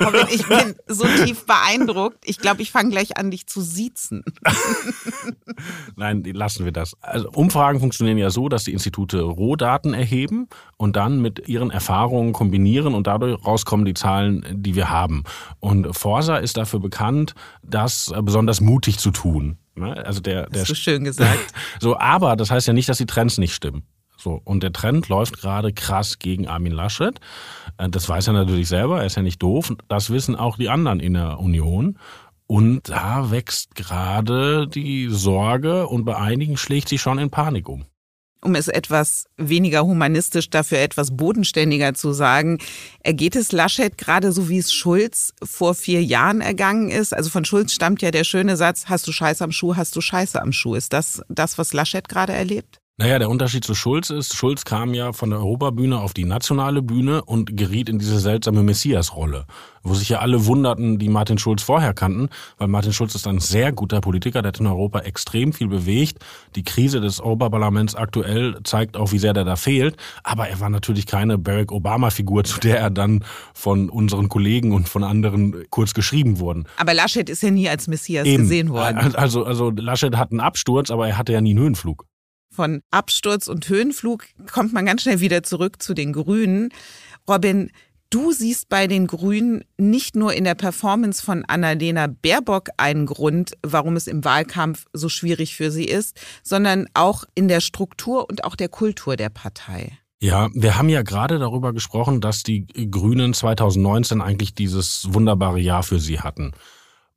Robin, 0.00 0.26
ich 0.30 0.46
bin 0.46 0.74
so 0.86 1.04
tief 1.06 1.46
beeindruckt. 1.46 2.18
Ich 2.24 2.38
glaube, 2.38 2.62
ich 2.62 2.70
fange 2.70 2.90
gleich 2.90 3.16
an, 3.16 3.30
dich 3.30 3.46
zu 3.46 3.60
siezen. 3.60 4.24
Nein, 5.96 6.22
lassen 6.24 6.64
wir 6.64 6.72
das. 6.72 6.94
Also 7.00 7.30
Umfragen 7.30 7.80
funktionieren 7.80 8.18
ja 8.18 8.30
so, 8.30 8.48
dass 8.48 8.64
die 8.64 8.72
Institute 8.72 9.20
Rohdaten 9.20 9.94
erheben 9.94 10.48
und 10.76 10.96
dann 10.96 11.20
mit 11.20 11.48
ihren 11.48 11.70
Erfahrungen 11.70 12.32
kombinieren 12.32 12.94
und 12.94 13.06
dadurch 13.06 13.44
rauskommen 13.44 13.84
die 13.84 13.94
Zahlen, 13.94 14.44
die 14.50 14.74
wir 14.74 14.90
haben. 14.90 15.24
Und 15.60 15.96
Forsa 15.96 16.36
ist 16.36 16.56
dafür 16.56 16.80
bekannt, 16.80 17.34
das 17.62 18.12
besonders 18.22 18.60
mutig 18.60 18.98
zu 18.98 19.10
tun. 19.10 19.58
Ne? 19.74 20.04
Also 20.04 20.20
der, 20.20 20.48
der 20.50 20.62
Hast 20.62 20.70
du 20.70 20.74
schön 20.74 21.04
gesagt. 21.04 21.52
so, 21.80 21.96
aber 21.98 22.36
das 22.36 22.50
heißt 22.50 22.66
ja 22.66 22.72
nicht, 22.72 22.88
dass 22.88 22.98
die 22.98 23.06
Trends 23.06 23.38
nicht 23.38 23.54
stimmen. 23.54 23.84
So, 24.20 24.40
und 24.44 24.62
der 24.62 24.72
Trend 24.72 25.08
läuft 25.08 25.40
gerade 25.40 25.72
krass 25.72 26.18
gegen 26.18 26.48
Armin 26.48 26.72
Laschet. 26.72 27.20
Äh, 27.78 27.88
das 27.88 28.08
weiß 28.08 28.26
er 28.26 28.32
natürlich 28.32 28.68
selber, 28.68 29.00
er 29.00 29.06
ist 29.06 29.16
ja 29.16 29.22
nicht 29.22 29.42
doof. 29.42 29.72
Das 29.88 30.10
wissen 30.10 30.34
auch 30.36 30.56
die 30.56 30.68
anderen 30.68 31.00
in 31.00 31.14
der 31.14 31.38
Union. 31.38 31.98
Und 32.46 32.88
da 32.88 33.30
wächst 33.30 33.74
gerade 33.74 34.66
die 34.66 35.08
Sorge 35.10 35.86
und 35.86 36.04
bei 36.04 36.16
einigen 36.16 36.56
schlägt 36.56 36.88
sie 36.88 36.98
schon 36.98 37.18
in 37.18 37.30
Panik 37.30 37.68
um 37.68 37.84
um 38.40 38.54
es 38.54 38.68
etwas 38.68 39.26
weniger 39.36 39.84
humanistisch, 39.84 40.50
dafür 40.50 40.78
etwas 40.78 41.16
bodenständiger 41.16 41.94
zu 41.94 42.12
sagen, 42.12 42.58
ergeht 43.02 43.36
es 43.36 43.52
Laschet 43.52 43.98
gerade 43.98 44.32
so, 44.32 44.48
wie 44.48 44.58
es 44.58 44.72
Schulz 44.72 45.34
vor 45.42 45.74
vier 45.74 46.02
Jahren 46.02 46.40
ergangen 46.40 46.88
ist? 46.88 47.14
Also 47.14 47.30
von 47.30 47.44
Schulz 47.44 47.72
stammt 47.72 48.00
ja 48.02 48.10
der 48.10 48.24
schöne 48.24 48.56
Satz, 48.56 48.86
hast 48.86 49.06
du 49.06 49.12
Scheiße 49.12 49.42
am 49.42 49.52
Schuh, 49.52 49.76
hast 49.76 49.96
du 49.96 50.00
Scheiße 50.00 50.40
am 50.40 50.52
Schuh. 50.52 50.74
Ist 50.74 50.92
das 50.92 51.22
das, 51.28 51.58
was 51.58 51.72
Laschet 51.72 52.08
gerade 52.08 52.32
erlebt? 52.32 52.78
Naja, 53.00 53.20
der 53.20 53.30
Unterschied 53.30 53.62
zu 53.62 53.76
Schulz 53.76 54.10
ist, 54.10 54.34
Schulz 54.34 54.64
kam 54.64 54.92
ja 54.92 55.12
von 55.12 55.30
der 55.30 55.38
Europabühne 55.38 56.00
auf 56.00 56.14
die 56.14 56.24
nationale 56.24 56.82
Bühne 56.82 57.22
und 57.22 57.56
geriet 57.56 57.88
in 57.88 58.00
diese 58.00 58.18
seltsame 58.18 58.64
Messias-Rolle, 58.64 59.46
wo 59.84 59.94
sich 59.94 60.08
ja 60.08 60.18
alle 60.18 60.46
wunderten, 60.46 60.98
die 60.98 61.08
Martin 61.08 61.38
Schulz 61.38 61.62
vorher 61.62 61.94
kannten, 61.94 62.28
weil 62.56 62.66
Martin 62.66 62.92
Schulz 62.92 63.14
ist 63.14 63.28
ein 63.28 63.38
sehr 63.38 63.70
guter 63.70 64.00
Politiker, 64.00 64.42
der 64.42 64.48
hat 64.48 64.58
in 64.58 64.66
Europa 64.66 64.98
extrem 64.98 65.52
viel 65.52 65.68
bewegt. 65.68 66.18
Die 66.56 66.64
Krise 66.64 67.00
des 67.00 67.20
Europaparlaments 67.20 67.94
aktuell 67.94 68.58
zeigt 68.64 68.96
auch, 68.96 69.12
wie 69.12 69.20
sehr 69.20 69.32
der 69.32 69.44
da 69.44 69.54
fehlt, 69.54 69.96
aber 70.24 70.48
er 70.48 70.58
war 70.58 70.68
natürlich 70.68 71.06
keine 71.06 71.38
Barack 71.38 71.70
Obama-Figur, 71.70 72.42
zu 72.42 72.58
der 72.58 72.80
er 72.80 72.90
dann 72.90 73.24
von 73.54 73.90
unseren 73.90 74.28
Kollegen 74.28 74.72
und 74.72 74.88
von 74.88 75.04
anderen 75.04 75.66
kurz 75.70 75.94
geschrieben 75.94 76.40
wurden. 76.40 76.64
Aber 76.76 76.94
Laschet 76.94 77.30
ist 77.30 77.44
ja 77.44 77.52
nie 77.52 77.68
als 77.68 77.86
Messias 77.86 78.26
Eben. 78.26 78.42
gesehen 78.42 78.70
worden. 78.70 79.14
Also, 79.14 79.44
also 79.44 79.70
Laschet 79.70 80.16
hat 80.16 80.32
einen 80.32 80.40
Absturz, 80.40 80.90
aber 80.90 81.06
er 81.06 81.16
hatte 81.16 81.32
ja 81.32 81.40
nie 81.40 81.50
einen 81.50 81.60
Höhenflug 81.60 82.08
von 82.50 82.82
Absturz 82.90 83.48
und 83.48 83.68
Höhenflug 83.68 84.26
kommt 84.50 84.72
man 84.72 84.86
ganz 84.86 85.02
schnell 85.02 85.20
wieder 85.20 85.42
zurück 85.42 85.82
zu 85.82 85.94
den 85.94 86.12
Grünen. 86.12 86.70
Robin, 87.28 87.70
du 88.10 88.32
siehst 88.32 88.68
bei 88.68 88.86
den 88.86 89.06
Grünen 89.06 89.64
nicht 89.76 90.16
nur 90.16 90.32
in 90.32 90.44
der 90.44 90.54
Performance 90.54 91.22
von 91.22 91.44
Annalena 91.44 92.06
Baerbock 92.06 92.70
einen 92.76 93.06
Grund, 93.06 93.52
warum 93.62 93.96
es 93.96 94.06
im 94.06 94.24
Wahlkampf 94.24 94.86
so 94.92 95.08
schwierig 95.08 95.54
für 95.54 95.70
sie 95.70 95.84
ist, 95.84 96.18
sondern 96.42 96.86
auch 96.94 97.24
in 97.34 97.48
der 97.48 97.60
Struktur 97.60 98.28
und 98.28 98.44
auch 98.44 98.56
der 98.56 98.68
Kultur 98.68 99.16
der 99.16 99.28
Partei. 99.28 99.98
Ja, 100.20 100.48
wir 100.52 100.76
haben 100.76 100.88
ja 100.88 101.02
gerade 101.02 101.38
darüber 101.38 101.72
gesprochen, 101.72 102.20
dass 102.20 102.42
die 102.42 102.66
Grünen 102.90 103.34
2019 103.34 104.20
eigentlich 104.20 104.54
dieses 104.54 105.06
wunderbare 105.12 105.60
Jahr 105.60 105.84
für 105.84 106.00
sie 106.00 106.18
hatten. 106.18 106.52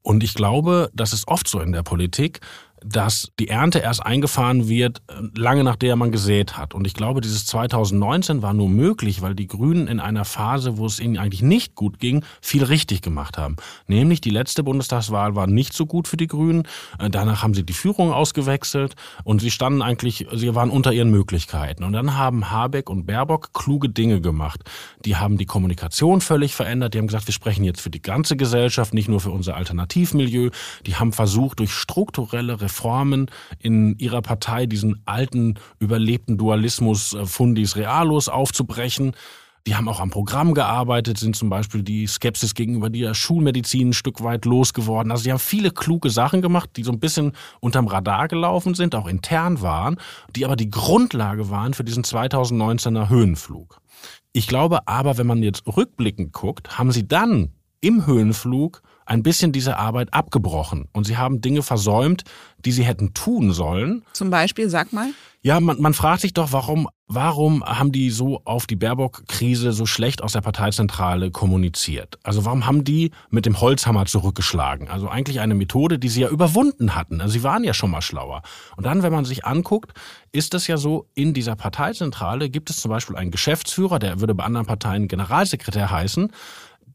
Und 0.04 0.24
ich 0.24 0.34
glaube, 0.34 0.92
das 0.94 1.14
ist 1.14 1.28
oft 1.28 1.48
so 1.48 1.60
in 1.60 1.72
der 1.72 1.84
Politik, 1.84 2.40
dass 2.84 3.32
die 3.40 3.48
Ernte 3.48 3.80
erst 3.80 4.06
eingefahren 4.06 4.68
wird, 4.68 5.02
äh, 5.08 5.40
lange 5.40 5.64
nachdem 5.64 6.00
man 6.00 6.12
gesät 6.12 6.58
hat. 6.58 6.74
Und 6.74 6.88
ich 6.88 6.94
glaube, 6.94 7.22
dieses 7.22 7.46
2019 7.46 8.42
war 8.42 8.54
nur 8.54 8.70
möglich, 8.70 9.22
weil 9.22 9.36
die 9.36 9.48
Grünen 9.48 9.88
in 9.88 10.00
einer 10.00 10.26
Phase, 10.26 10.78
wo 10.78 10.86
es 10.86 11.00
ihnen 11.00 11.18
eigentlich 11.18 11.44
nicht 11.44 11.76
gut 11.76 12.00
ging, 12.00 12.26
viel 12.42 12.64
richtig 12.64 13.02
gemacht 13.02 13.38
haben. 13.38 13.56
Nämlich 13.88 14.22
die 14.22 14.30
letzte 14.30 14.64
Bundestagswahl 14.64 15.36
war 15.36 15.48
nicht 15.48 15.74
so 15.74 15.86
gut 15.86 16.08
für 16.08 16.18
die 16.18 16.28
Grünen. 16.28 16.64
Äh, 16.98 17.10
danach 17.10 17.44
haben 17.44 17.54
sie 17.54 17.64
die 17.64 17.74
Führung 17.74 18.12
ausgewechselt 18.12 18.96
und 19.24 19.42
sie 19.42 19.52
standen 19.52 19.82
eigentlich, 19.82 20.28
sie 20.34 20.56
waren 20.56 20.72
unter 20.72 20.92
ihren 20.92 21.12
Möglichkeiten. 21.12 21.84
Und 21.84 21.94
dann 21.94 22.18
haben 22.18 22.50
Habeck 22.50 22.90
und 22.90 23.06
Baerbock 23.06 23.54
kluge 23.54 23.90
Dinge 23.90 24.22
gemacht. 24.22 24.62
Die 25.06 25.16
haben 25.18 25.38
die 25.38 25.46
Kommunikation 25.46 26.22
völlig 26.22 26.56
verändert. 26.56 26.94
Die 26.94 26.98
haben 26.98 27.08
gesagt, 27.08 27.28
wir 27.28 27.34
sprechen 27.34 27.64
jetzt 27.64 27.82
für 27.82 27.90
die 27.90 28.02
ganze 28.02 28.36
Gesellschaft, 28.36 28.94
nicht 28.94 29.08
nur 29.08 29.20
für 29.20 29.32
unser 29.32 29.56
Alternativmilieu. 29.56 30.50
Die 30.86 30.96
haben 30.96 31.14
versucht, 31.14 31.60
durch 31.60 31.72
strukturelle 31.72 32.62
Reformen 32.72 33.28
in 33.60 33.98
ihrer 34.00 34.22
Partei 34.22 34.66
diesen 34.66 35.02
alten, 35.06 35.56
überlebten 35.80 36.38
Dualismus 36.38 37.14
äh, 37.14 37.26
Fundis 37.26 37.76
Realos 37.76 38.30
aufzubrechen. 38.30 39.12
Die 39.68 39.76
haben 39.76 39.88
auch 39.90 40.00
am 40.00 40.10
Programm 40.10 40.56
gearbeitet, 40.56 41.20
sind 41.20 41.36
zum 41.36 41.50
Beispiel 41.50 41.84
die 41.84 42.08
Skepsis 42.08 42.56
gegenüber 42.56 42.90
der 42.90 43.14
Schulmedizin 43.14 43.90
ein 43.90 43.94
Stück 43.94 44.24
weit 44.24 44.46
losgeworden. 44.46 45.12
Also 45.12 45.26
die 45.26 45.32
haben 45.32 45.40
viele 45.40 45.70
kluge 45.70 46.10
Sachen 46.10 46.42
gemacht, 46.42 46.72
die 46.78 46.84
so 46.84 46.92
ein 46.92 47.00
bisschen 47.00 47.34
unterm 47.60 47.88
Radar 47.88 48.28
gelaufen 48.28 48.74
sind, 48.74 48.96
auch 48.96 49.06
intern 49.06 49.62
waren, 49.62 49.98
die 50.36 50.46
aber 50.46 50.56
die 50.56 50.72
Grundlage 50.72 51.52
waren 51.52 51.76
für 51.76 51.84
diesen 51.84 52.04
2019er 52.04 53.10
Höhenflug. 53.10 53.82
Ich 54.34 54.48
glaube 54.48 54.88
aber, 54.88 55.20
wenn 55.20 55.28
man 55.28 55.44
jetzt 55.44 55.68
rückblickend 55.68 56.34
guckt, 56.34 56.80
haben 56.80 56.92
sie 56.92 57.08
dann 57.08 57.52
im 57.82 58.06
Höhenflug 58.06 58.82
ein 59.06 59.24
bisschen 59.24 59.52
diese 59.52 59.78
Arbeit 59.78 60.14
abgebrochen 60.14 60.88
und 60.94 61.06
sie 61.06 61.18
haben 61.18 61.42
Dinge 61.42 61.64
versäumt, 61.64 62.24
die 62.60 62.72
sie 62.72 62.84
hätten 62.84 63.14
tun 63.14 63.52
sollen. 63.52 64.04
Zum 64.14 64.30
Beispiel, 64.30 64.70
sag 64.70 64.94
mal. 64.94 65.10
Ja, 65.42 65.60
man, 65.60 65.82
man 65.82 65.96
fragt 65.96 66.22
sich 66.22 66.34
doch, 66.34 66.54
warum, 66.54 66.88
warum 67.08 67.66
haben 67.66 67.92
die 67.92 68.12
so 68.12 68.42
auf 68.46 68.68
die 68.68 68.76
Baerbock-Krise 68.76 69.74
so 69.74 69.88
schlecht 69.88 70.22
aus 70.22 70.34
der 70.34 70.42
Parteizentrale 70.42 71.32
kommuniziert? 71.32 72.20
Also 72.22 72.46
warum 72.46 72.68
haben 72.68 72.84
die 72.84 73.10
mit 73.32 73.48
dem 73.48 73.60
Holzhammer 73.60 74.06
zurückgeschlagen? 74.06 74.88
Also 74.88 75.10
eigentlich 75.10 75.40
eine 75.40 75.56
Methode, 75.56 75.98
die 75.98 76.10
sie 76.10 76.22
ja 76.22 76.30
überwunden 76.30 76.94
hatten. 76.94 77.22
Also 77.22 77.34
sie 77.34 77.44
waren 77.44 77.64
ja 77.64 77.74
schon 77.74 77.90
mal 77.90 78.04
schlauer. 78.04 78.44
Und 78.78 78.86
dann, 78.86 79.02
wenn 79.02 79.12
man 79.12 79.26
sich 79.26 79.44
anguckt, 79.44 79.94
ist 80.32 80.54
es 80.54 80.68
ja 80.68 80.78
so, 80.78 81.08
in 81.16 81.34
dieser 81.34 81.56
Parteizentrale 81.56 82.52
gibt 82.52 82.70
es 82.70 82.78
zum 82.78 82.90
Beispiel 82.90 83.16
einen 83.16 83.32
Geschäftsführer, 83.32 83.98
der 83.98 84.20
würde 84.20 84.36
bei 84.36 84.44
anderen 84.44 84.68
Parteien 84.68 85.08
Generalsekretär 85.08 85.90
heißen 85.90 86.32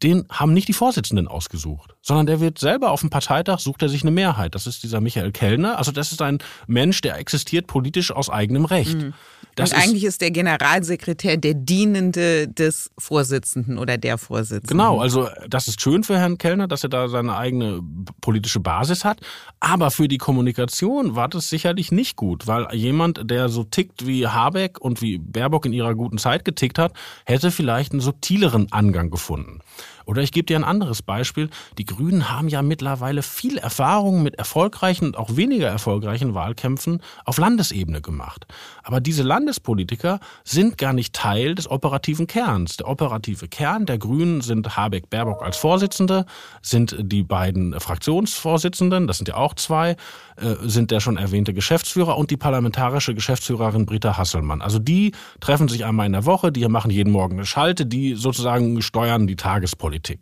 den 0.02 0.26
haben 0.30 0.52
nicht 0.52 0.68
die 0.68 0.72
Vorsitzenden 0.72 1.28
ausgesucht, 1.28 1.95
sondern 2.06 2.26
der 2.26 2.38
wird 2.38 2.58
selber 2.58 2.92
auf 2.92 3.00
dem 3.00 3.10
Parteitag, 3.10 3.58
sucht 3.58 3.82
er 3.82 3.88
sich 3.88 4.02
eine 4.02 4.12
Mehrheit. 4.12 4.54
Das 4.54 4.68
ist 4.68 4.84
dieser 4.84 5.00
Michael 5.00 5.32
Kellner. 5.32 5.76
Also 5.76 5.90
das 5.90 6.12
ist 6.12 6.22
ein 6.22 6.38
Mensch, 6.68 7.00
der 7.00 7.18
existiert 7.18 7.66
politisch 7.66 8.12
aus 8.12 8.30
eigenem 8.30 8.64
Recht. 8.64 8.94
Mhm. 8.94 9.14
Das 9.56 9.72
Und 9.72 9.78
eigentlich 9.78 10.04
ist, 10.04 10.14
ist 10.14 10.20
der 10.20 10.30
Generalsekretär 10.30 11.36
der 11.36 11.54
Dienende 11.54 12.46
des 12.46 12.90
Vorsitzenden 12.96 13.78
oder 13.78 13.98
der 13.98 14.18
Vorsitzenden. 14.18 14.68
Genau, 14.68 15.00
also 15.00 15.28
das 15.48 15.66
ist 15.66 15.80
schön 15.80 16.04
für 16.04 16.16
Herrn 16.18 16.38
Kellner, 16.38 16.68
dass 16.68 16.84
er 16.84 16.90
da 16.90 17.08
seine 17.08 17.36
eigene 17.36 17.80
politische 18.20 18.60
Basis 18.60 19.04
hat. 19.04 19.20
Aber 19.58 19.90
für 19.90 20.06
die 20.06 20.18
Kommunikation 20.18 21.16
war 21.16 21.28
das 21.28 21.48
sicherlich 21.48 21.90
nicht 21.90 22.16
gut, 22.16 22.46
weil 22.46 22.68
jemand, 22.72 23.30
der 23.30 23.48
so 23.48 23.64
tickt 23.64 24.06
wie 24.06 24.28
Habeck 24.28 24.78
und 24.78 25.00
wie 25.02 25.18
Baerbock 25.18 25.66
in 25.66 25.72
ihrer 25.72 25.94
guten 25.94 26.18
Zeit 26.18 26.44
getickt 26.44 26.78
hat, 26.78 26.92
hätte 27.25 27.50
vielleicht 27.50 27.92
einen 27.92 28.00
subtileren 28.00 28.70
Angang 28.72 29.10
gefunden. 29.10 29.60
Oder 30.06 30.22
ich 30.22 30.32
gebe 30.32 30.46
dir 30.46 30.56
ein 30.56 30.64
anderes 30.64 31.02
Beispiel. 31.02 31.50
Die 31.78 31.84
Grünen 31.96 32.30
haben 32.30 32.48
ja 32.48 32.62
mittlerweile 32.62 33.22
viel 33.22 33.58
Erfahrung 33.58 34.22
mit 34.22 34.36
erfolgreichen 34.36 35.06
und 35.06 35.16
auch 35.16 35.36
weniger 35.36 35.68
erfolgreichen 35.68 36.34
Wahlkämpfen 36.34 37.00
auf 37.24 37.38
Landesebene 37.38 38.00
gemacht. 38.00 38.46
Aber 38.82 39.00
diese 39.00 39.22
Landespolitiker 39.22 40.20
sind 40.44 40.78
gar 40.78 40.92
nicht 40.92 41.14
Teil 41.14 41.54
des 41.54 41.70
operativen 41.70 42.26
Kerns. 42.26 42.76
Der 42.76 42.88
operative 42.88 43.48
Kern 43.48 43.86
der 43.86 43.98
Grünen 43.98 44.42
sind 44.42 44.76
Habeck 44.76 45.10
Baerbock 45.10 45.42
als 45.42 45.56
Vorsitzende, 45.56 46.26
sind 46.62 46.96
die 46.98 47.22
beiden 47.22 47.78
Fraktionsvorsitzenden, 47.80 49.06
das 49.06 49.18
sind 49.18 49.28
ja 49.28 49.36
auch 49.36 49.54
zwei, 49.54 49.96
äh, 50.36 50.54
sind 50.62 50.90
der 50.90 51.00
schon 51.00 51.16
erwähnte 51.16 51.54
Geschäftsführer 51.54 52.18
und 52.18 52.30
die 52.30 52.36
parlamentarische 52.36 53.14
Geschäftsführerin 53.14 53.86
Britta 53.86 54.16
Hasselmann. 54.16 54.60
Also 54.60 54.78
die 54.78 55.12
treffen 55.40 55.68
sich 55.68 55.84
einmal 55.84 56.06
in 56.06 56.12
der 56.12 56.26
Woche, 56.26 56.52
die 56.52 56.66
machen 56.68 56.90
jeden 56.90 57.12
Morgen 57.12 57.36
eine 57.36 57.46
Schalte, 57.46 57.86
die 57.86 58.14
sozusagen 58.14 58.82
steuern 58.82 59.26
die 59.26 59.36
Tagespolitik. 59.36 60.20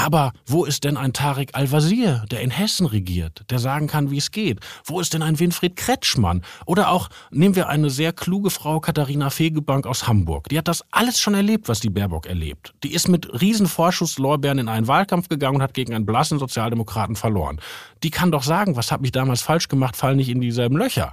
Aber 0.00 0.32
wo 0.46 0.64
ist 0.64 0.84
denn 0.84 0.96
ein 0.96 1.12
Tarek 1.12 1.50
Al-Wazir, 1.52 2.24
der 2.30 2.40
in 2.40 2.50
Hessen 2.50 2.86
regiert, 2.86 3.44
der 3.50 3.58
sagen 3.58 3.86
kann, 3.86 4.10
wie 4.10 4.16
es 4.16 4.30
geht? 4.30 4.58
Wo 4.82 4.98
ist 4.98 5.12
denn 5.12 5.20
ein 5.20 5.38
Winfried 5.38 5.76
Kretschmann? 5.76 6.42
Oder 6.64 6.88
auch, 6.88 7.10
nehmen 7.30 7.54
wir 7.54 7.68
eine 7.68 7.90
sehr 7.90 8.14
kluge 8.14 8.48
Frau, 8.48 8.80
Katharina 8.80 9.28
Fegebank 9.28 9.86
aus 9.86 10.08
Hamburg. 10.08 10.48
Die 10.48 10.56
hat 10.56 10.68
das 10.68 10.82
alles 10.90 11.20
schon 11.20 11.34
erlebt, 11.34 11.68
was 11.68 11.80
die 11.80 11.90
Baerbock 11.90 12.24
erlebt. 12.24 12.72
Die 12.82 12.94
ist 12.94 13.08
mit 13.08 13.28
Riesenvorschusslorbeeren 13.42 14.58
in 14.58 14.68
einen 14.70 14.88
Wahlkampf 14.88 15.28
gegangen 15.28 15.56
und 15.56 15.62
hat 15.62 15.74
gegen 15.74 15.92
einen 15.92 16.06
blassen 16.06 16.38
Sozialdemokraten 16.38 17.14
verloren. 17.14 17.60
Die 18.02 18.10
kann 18.10 18.32
doch 18.32 18.42
sagen, 18.42 18.76
was 18.76 18.90
habe 18.92 19.04
ich 19.04 19.12
damals 19.12 19.42
falsch 19.42 19.68
gemacht, 19.68 19.96
fall 19.96 20.16
nicht 20.16 20.30
in 20.30 20.40
dieselben 20.40 20.78
Löcher. 20.78 21.12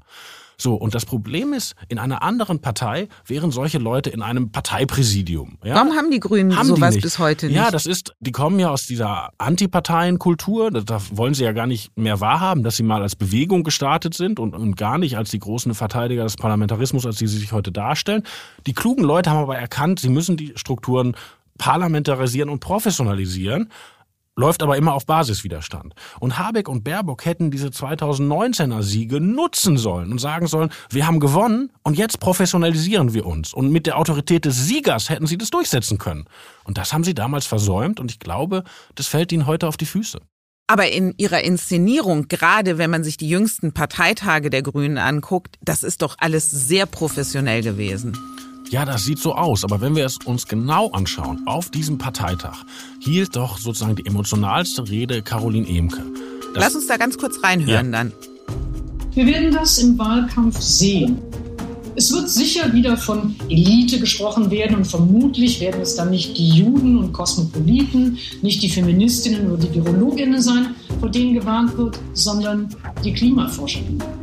So, 0.59 0.73
und 0.73 0.95
das 0.95 1.05
Problem 1.05 1.53
ist, 1.53 1.75
in 1.87 1.99
einer 1.99 2.23
anderen 2.23 2.59
Partei 2.59 3.09
wären 3.25 3.51
solche 3.51 3.77
Leute 3.77 4.09
in 4.09 4.23
einem 4.23 4.51
Parteipräsidium. 4.51 5.59
Ja? 5.63 5.75
Warum 5.75 5.93
haben 5.93 6.09
die 6.09 6.19
Grünen 6.19 6.57
haben 6.57 6.67
sowas 6.67 6.95
die 6.95 7.01
bis 7.01 7.19
heute 7.19 7.45
nicht? 7.45 7.55
Ja, 7.55 7.69
das 7.69 7.85
ist, 7.85 8.15
die 8.19 8.31
kommen 8.31 8.59
ja 8.59 8.71
aus 8.71 8.87
dieser 8.87 9.29
Antiparteienkultur. 9.37 10.71
Da 10.71 10.99
wollen 11.11 11.35
sie 11.35 11.43
ja 11.43 11.51
gar 11.51 11.67
nicht 11.67 11.95
mehr 11.95 12.21
wahrhaben, 12.21 12.63
dass 12.63 12.75
sie 12.75 12.83
mal 12.83 13.03
als 13.03 13.15
Bewegung 13.15 13.63
gestartet 13.63 14.15
sind 14.15 14.39
und, 14.39 14.55
und 14.55 14.75
gar 14.75 14.97
nicht 14.97 15.15
als 15.15 15.29
die 15.29 15.39
großen 15.39 15.75
Verteidiger 15.75 16.23
des 16.23 16.37
Parlamentarismus, 16.37 17.05
als 17.05 17.17
die 17.17 17.27
sie 17.27 17.37
sich 17.37 17.51
heute 17.51 17.71
darstellen. 17.71 18.23
Die 18.65 18.73
klugen 18.73 19.03
Leute 19.03 19.29
haben 19.29 19.39
aber 19.39 19.57
erkannt, 19.57 19.99
sie 19.99 20.09
müssen 20.09 20.37
die 20.37 20.53
Strukturen 20.55 21.15
parlamentarisieren 21.59 22.49
und 22.49 22.59
professionalisieren 22.59 23.69
läuft 24.37 24.63
aber 24.63 24.77
immer 24.77 24.93
auf 24.93 25.05
Basiswiderstand. 25.05 25.93
Und 26.19 26.37
Habeck 26.37 26.69
und 26.69 26.83
Baerbock 26.83 27.25
hätten 27.25 27.51
diese 27.51 27.67
2019er 27.67 28.83
Siege 28.83 29.19
nutzen 29.19 29.77
sollen 29.77 30.11
und 30.11 30.19
sagen 30.19 30.47
sollen, 30.47 30.69
wir 30.89 31.05
haben 31.05 31.19
gewonnen 31.19 31.71
und 31.83 31.97
jetzt 31.97 32.19
professionalisieren 32.19 33.13
wir 33.13 33.25
uns. 33.25 33.53
Und 33.53 33.71
mit 33.71 33.87
der 33.87 33.97
Autorität 33.97 34.45
des 34.45 34.67
Siegers 34.67 35.09
hätten 35.09 35.27
sie 35.27 35.37
das 35.37 35.49
durchsetzen 35.49 35.97
können. 35.97 36.25
Und 36.63 36.77
das 36.77 36.93
haben 36.93 37.03
sie 37.03 37.15
damals 37.15 37.45
versäumt 37.47 37.99
und 37.99 38.11
ich 38.11 38.19
glaube, 38.19 38.63
das 38.95 39.07
fällt 39.07 39.31
ihnen 39.31 39.47
heute 39.47 39.67
auf 39.67 39.75
die 39.75 39.85
Füße. 39.85 40.19
Aber 40.67 40.91
in 40.91 41.13
ihrer 41.17 41.43
Inszenierung, 41.43 42.27
gerade 42.27 42.77
wenn 42.77 42.89
man 42.89 43.03
sich 43.03 43.15
die 43.15 43.29
jüngsten 43.29 43.73
Parteitage 43.73 44.49
der 44.49 44.61
Grünen 44.61 44.97
anguckt, 44.97 45.55
das 45.61 45.81
ist 45.81 46.01
doch 46.01 46.15
alles 46.19 46.51
sehr 46.51 46.85
professionell 46.85 47.63
gewesen. 47.63 48.17
Ja, 48.69 48.83
das 48.83 49.05
sieht 49.05 49.19
so 49.19 49.33
aus, 49.33 49.63
aber 49.63 49.79
wenn 49.79 49.95
wir 49.95 50.05
es 50.05 50.17
uns 50.25 50.45
genau 50.45 50.89
anschauen, 50.91 51.41
auf 51.45 51.69
diesem 51.69 51.97
Parteitag 51.97 52.63
hielt 52.99 53.35
doch 53.35 53.57
sozusagen 53.57 53.95
die 53.95 54.05
emotionalste 54.05 54.89
Rede 54.89 55.21
Caroline 55.21 55.67
Emke. 55.67 56.03
Das 56.53 56.63
Lass 56.63 56.75
uns 56.75 56.87
da 56.87 56.97
ganz 56.97 57.17
kurz 57.17 57.41
reinhören 57.41 57.93
ja. 57.93 58.03
dann. 58.03 58.13
Wir 59.13 59.25
werden 59.25 59.51
das 59.53 59.77
im 59.77 59.97
Wahlkampf 59.97 60.59
sehen. 60.59 61.19
Es 61.95 62.11
wird 62.11 62.29
sicher 62.29 62.71
wieder 62.73 62.97
von 62.97 63.35
Elite 63.49 63.99
gesprochen 63.99 64.51
werden 64.51 64.75
und 64.75 64.85
vermutlich 64.85 65.59
werden 65.61 65.81
es 65.81 65.95
dann 65.95 66.11
nicht 66.11 66.37
die 66.37 66.49
Juden 66.49 66.97
und 66.97 67.13
Kosmopoliten, 67.13 68.19
nicht 68.41 68.61
die 68.61 68.69
Feministinnen 68.69 69.49
oder 69.49 69.65
die 69.65 69.73
Virologinnen 69.73 70.41
sein, 70.41 70.75
vor 70.99 71.09
denen 71.09 71.33
gewarnt 71.33 71.75
wird, 71.77 71.97
sondern 72.13 72.69
die 73.03 73.13
Klimaforscherinnen. 73.13 74.16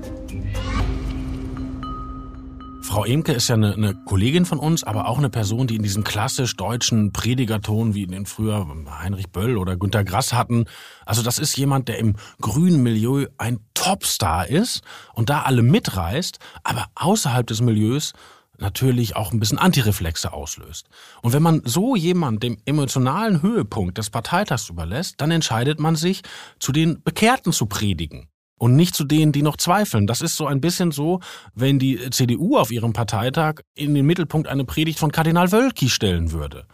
Frau 2.95 3.05
Emke 3.05 3.33
ist 3.33 3.49
ja 3.49 3.57
eine, 3.57 3.75
eine, 3.75 3.95
Kollegin 4.05 4.45
von 4.45 4.61
uns, 4.61 4.85
aber 4.85 5.09
auch 5.09 5.19
eine 5.19 5.29
Person, 5.29 5.67
die 5.67 5.75
in 5.75 5.83
diesem 5.83 6.05
klassisch 6.05 6.55
deutschen 6.55 7.13
Predigerton, 7.13 7.93
wie 7.93 8.07
den 8.07 8.25
früher 8.25 8.69
Heinrich 9.01 9.31
Böll 9.31 9.57
oder 9.57 9.77
Günter 9.77 10.05
Grass 10.05 10.33
hatten, 10.33 10.67
also 11.05 11.21
das 11.21 11.41
ist 11.41 11.57
jemand, 11.57 11.89
der 11.89 11.99
im 11.99 12.15
grünen 12.41 12.85
Milieu 12.85 13.27
ein 13.37 13.59
Topstar 13.75 14.47
ist 14.47 14.83
und 15.13 15.29
da 15.29 15.43
alle 15.43 15.65
mitreißt, 15.65 16.39
aber 16.63 16.87
außerhalb 16.95 17.45
des 17.45 17.61
Milieus 17.61 18.13
natürlich 18.59 19.17
auch 19.17 19.33
ein 19.33 19.41
bisschen 19.41 19.59
Antireflexe 19.59 20.33
auslöst. 20.33 20.89
Und 21.21 21.33
wenn 21.33 21.43
man 21.43 21.63
so 21.65 21.97
jemand 21.97 22.45
dem 22.45 22.59
emotionalen 22.65 23.43
Höhepunkt 23.43 23.99
des 23.99 24.11
Parteitags 24.11 24.69
überlässt, 24.69 25.21
dann 25.21 25.33
entscheidet 25.33 25.81
man 25.81 25.97
sich, 25.97 26.23
zu 26.61 26.71
den 26.71 27.03
Bekehrten 27.03 27.53
zu 27.53 27.67
predigen 27.67 28.29
und 28.65 28.77
nicht 28.77 28.95
zu 28.95 29.05
denen, 29.05 29.31
die 29.31 29.43
noch 29.43 29.59
zweifeln. 29.59 30.07
Das 30.07 30.23
ist 30.23 30.37
so 30.37 30.47
ein 30.47 30.63
bisschen 30.63 30.91
so, 30.91 31.21
wenn 31.55 31.79
die 31.79 31.99
CDU 32.09 32.57
auf 32.57 32.71
ihrem 32.71 32.95
Parteitag 32.95 33.57
in 33.75 33.95
den 33.95 34.07
Mittelpunkt 34.07 34.49
eine 34.49 34.65
Predigt 34.65 34.99
von 34.99 35.13
Kardinal 35.13 35.53
Wölki 35.53 35.91
stellen 35.91 36.33
würde. 36.33 36.65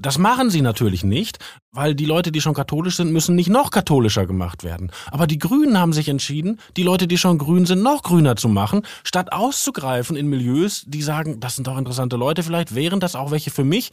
Das 0.00 0.16
machen 0.16 0.48
sie 0.48 0.62
natürlich 0.62 1.02
nicht, 1.02 1.40
weil 1.72 1.96
die 1.96 2.04
Leute, 2.04 2.30
die 2.30 2.40
schon 2.40 2.54
katholisch 2.54 2.94
sind, 2.94 3.12
müssen 3.12 3.34
nicht 3.34 3.50
noch 3.50 3.72
katholischer 3.72 4.26
gemacht 4.26 4.62
werden. 4.62 4.92
Aber 5.10 5.26
die 5.26 5.38
Grünen 5.38 5.76
haben 5.76 5.92
sich 5.92 6.08
entschieden, 6.08 6.60
die 6.76 6.84
Leute, 6.84 7.08
die 7.08 7.18
schon 7.18 7.36
grün 7.36 7.66
sind, 7.66 7.82
noch 7.82 8.04
grüner 8.04 8.36
zu 8.36 8.48
machen, 8.48 8.82
statt 9.02 9.32
auszugreifen 9.32 10.16
in 10.16 10.28
Milieus, 10.28 10.84
die 10.86 11.02
sagen, 11.02 11.40
das 11.40 11.56
sind 11.56 11.66
doch 11.66 11.76
interessante 11.76 12.14
Leute, 12.14 12.44
vielleicht 12.44 12.76
wären 12.76 13.00
das 13.00 13.16
auch 13.16 13.32
welche 13.32 13.50
für 13.50 13.64
mich, 13.64 13.90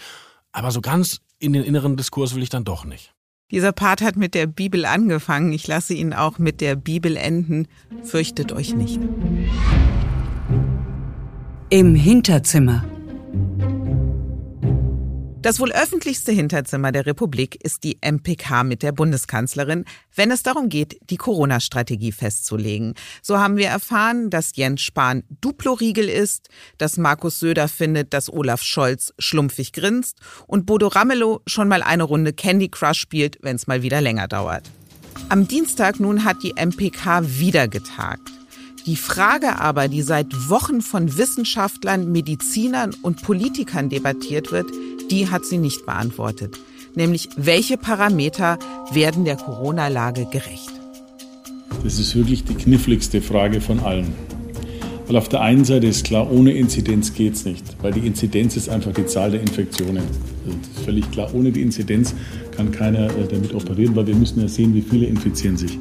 aber 0.52 0.70
so 0.70 0.80
ganz 0.80 1.22
in 1.40 1.54
den 1.54 1.64
inneren 1.64 1.98
Diskurs 1.98 2.36
will 2.36 2.44
ich 2.44 2.50
dann 2.50 2.66
doch 2.66 2.86
nicht. 2.86 3.17
Dieser 3.50 3.72
Part 3.72 4.02
hat 4.02 4.18
mit 4.18 4.34
der 4.34 4.46
Bibel 4.46 4.84
angefangen. 4.84 5.54
Ich 5.54 5.68
lasse 5.68 5.94
ihn 5.94 6.12
auch 6.12 6.38
mit 6.38 6.60
der 6.60 6.76
Bibel 6.76 7.16
enden. 7.16 7.70
Fürchtet 8.04 8.52
euch 8.52 8.76
nicht. 8.76 9.00
Im 11.70 11.96
Hinterzimmer. 11.96 12.84
Das 15.42 15.60
wohl 15.60 15.72
öffentlichste 15.72 16.32
Hinterzimmer 16.32 16.92
der 16.92 17.06
Republik 17.06 17.64
ist 17.64 17.84
die 17.84 18.00
MPK 18.02 18.64
mit 18.64 18.82
der 18.82 18.92
Bundeskanzlerin, 18.92 19.86
wenn 20.16 20.32
es 20.32 20.42
darum 20.42 20.68
geht, 20.68 21.00
die 21.12 21.18
Corona-Strategie 21.18 22.12
festzulegen. 22.12 22.96
So 23.22 23.38
haben 23.38 23.56
wir 23.56 23.68
erfahren, 23.68 24.32
dass 24.32 24.56
Jens 24.56 24.82
Spahn 24.82 25.24
Duplo-Riegel 25.42 26.10
ist, 26.10 26.50
dass 26.80 26.98
Markus 26.98 27.40
Söder 27.40 27.68
findet, 27.68 28.14
dass 28.14 28.34
Olaf 28.34 28.64
Scholz 28.64 29.14
schlumpfig 29.20 29.74
grinst 29.74 30.18
und 30.48 30.66
Bodo 30.66 30.88
Ramelow 30.88 31.42
schon 31.46 31.68
mal 31.68 31.84
eine 31.84 32.04
Runde 32.04 32.34
Candy 32.34 32.70
Crush 32.70 33.00
spielt, 33.00 33.38
wenn 33.42 33.56
es 33.56 33.68
mal 33.68 33.84
wieder 33.84 34.02
länger 34.02 34.28
dauert. 34.28 34.70
Am 35.30 35.48
Dienstag 35.48 36.00
nun 36.00 36.24
hat 36.24 36.38
die 36.42 36.56
MPK 36.56 37.22
wieder 37.24 37.68
getagt. 37.68 38.32
Die 38.88 38.96
Frage 38.96 39.60
aber, 39.60 39.90
die 39.90 40.02
seit 40.02 40.50
Wochen 40.50 40.82
von 40.82 41.18
Wissenschaftlern, 41.18 42.10
Medizinern 42.12 42.94
und 43.02 43.22
Politikern 43.22 43.90
debattiert 43.90 44.52
wird, 44.54 44.72
die 45.12 45.30
hat 45.30 45.46
sie 45.46 45.58
nicht 45.58 45.86
beantwortet. 45.86 46.58
Nämlich, 46.96 47.30
welche 47.36 47.78
Parameter 47.78 48.58
werden 48.92 49.26
der 49.26 49.36
Corona-Lage 49.36 50.26
gerecht? 50.26 50.72
Das 51.84 52.00
ist 52.00 52.16
wirklich 52.16 52.44
die 52.44 52.56
kniffligste 52.56 53.22
Frage 53.22 53.62
von 53.62 53.80
allen. 53.80 54.14
Weil 55.08 55.16
auf 55.16 55.30
der 55.30 55.42
einen 55.42 55.64
Seite 55.64 55.88
ist 55.88 56.06
klar, 56.06 56.30
ohne 56.30 56.52
Inzidenz 56.52 57.14
geht 57.14 57.36
es 57.36 57.46
nicht, 57.46 57.64
weil 57.82 57.94
die 57.94 58.06
Inzidenz 58.06 58.58
ist 58.58 58.68
einfach 58.68 58.94
die 58.94 59.06
Zahl 59.06 59.32
der 59.32 59.40
Infektionen. 59.40 60.04
Also 60.46 60.58
das 60.58 60.78
ist 60.78 60.86
völlig 60.86 61.10
klar, 61.12 61.34
ohne 61.34 61.52
die 61.52 61.62
Inzidenz 61.62 62.14
kann 62.56 62.72
keiner 62.72 63.06
äh, 63.06 63.28
damit 63.30 63.54
operieren, 63.54 63.96
weil 63.96 64.08
wir 64.08 64.16
müssen 64.16 64.42
ja 64.42 64.48
sehen, 64.48 64.74
wie 64.74 64.82
viele 64.82 65.06
infizieren 65.06 65.56
sich. 65.56 65.80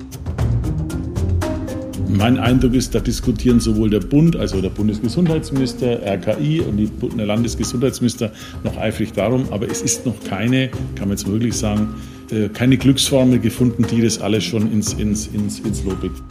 Mein 2.16 2.38
Eindruck 2.38 2.72
ist, 2.72 2.94
da 2.94 3.00
diskutieren 3.00 3.60
sowohl 3.60 3.90
der 3.90 4.00
Bund, 4.00 4.36
also 4.36 4.62
der 4.62 4.70
Bundesgesundheitsminister, 4.70 6.00
RKI 6.02 6.62
und 6.62 6.78
die 6.78 6.90
Landesgesundheitsminister 7.14 8.32
noch 8.64 8.78
eifrig 8.78 9.12
darum, 9.12 9.52
aber 9.52 9.70
es 9.70 9.82
ist 9.82 10.06
noch 10.06 10.18
keine, 10.24 10.68
kann 10.94 11.08
man 11.08 11.10
jetzt 11.10 11.26
wirklich 11.26 11.54
sagen, 11.54 11.94
äh, 12.30 12.48
keine 12.48 12.78
Glücksformel 12.78 13.38
gefunden, 13.38 13.86
die 13.90 14.00
das 14.00 14.18
alles 14.18 14.44
schon 14.44 14.72
ins, 14.72 14.94
ins, 14.94 15.26
ins, 15.26 15.60
ins 15.60 15.84
Lob 15.84 16.00
bringt. 16.00 16.22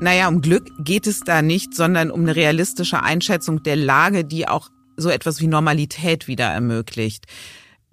Naja, 0.00 0.28
um 0.28 0.40
Glück 0.40 0.70
geht 0.78 1.06
es 1.06 1.20
da 1.20 1.42
nicht, 1.42 1.74
sondern 1.74 2.10
um 2.10 2.22
eine 2.22 2.36
realistische 2.36 3.02
Einschätzung 3.02 3.62
der 3.62 3.76
Lage, 3.76 4.24
die 4.24 4.48
auch 4.48 4.70
so 4.96 5.10
etwas 5.10 5.42
wie 5.42 5.46
Normalität 5.46 6.26
wieder 6.26 6.46
ermöglicht. 6.46 7.26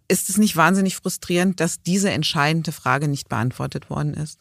Ist 0.07 0.29
es 0.29 0.37
nicht 0.37 0.55
wahnsinnig 0.55 0.95
frustrierend, 0.95 1.59
dass 1.59 1.81
diese 1.81 2.11
entscheidende 2.11 2.71
Frage 2.71 3.09
nicht 3.09 3.27
beantwortet 3.27 3.89
worden 3.89 4.13
ist? 4.13 4.39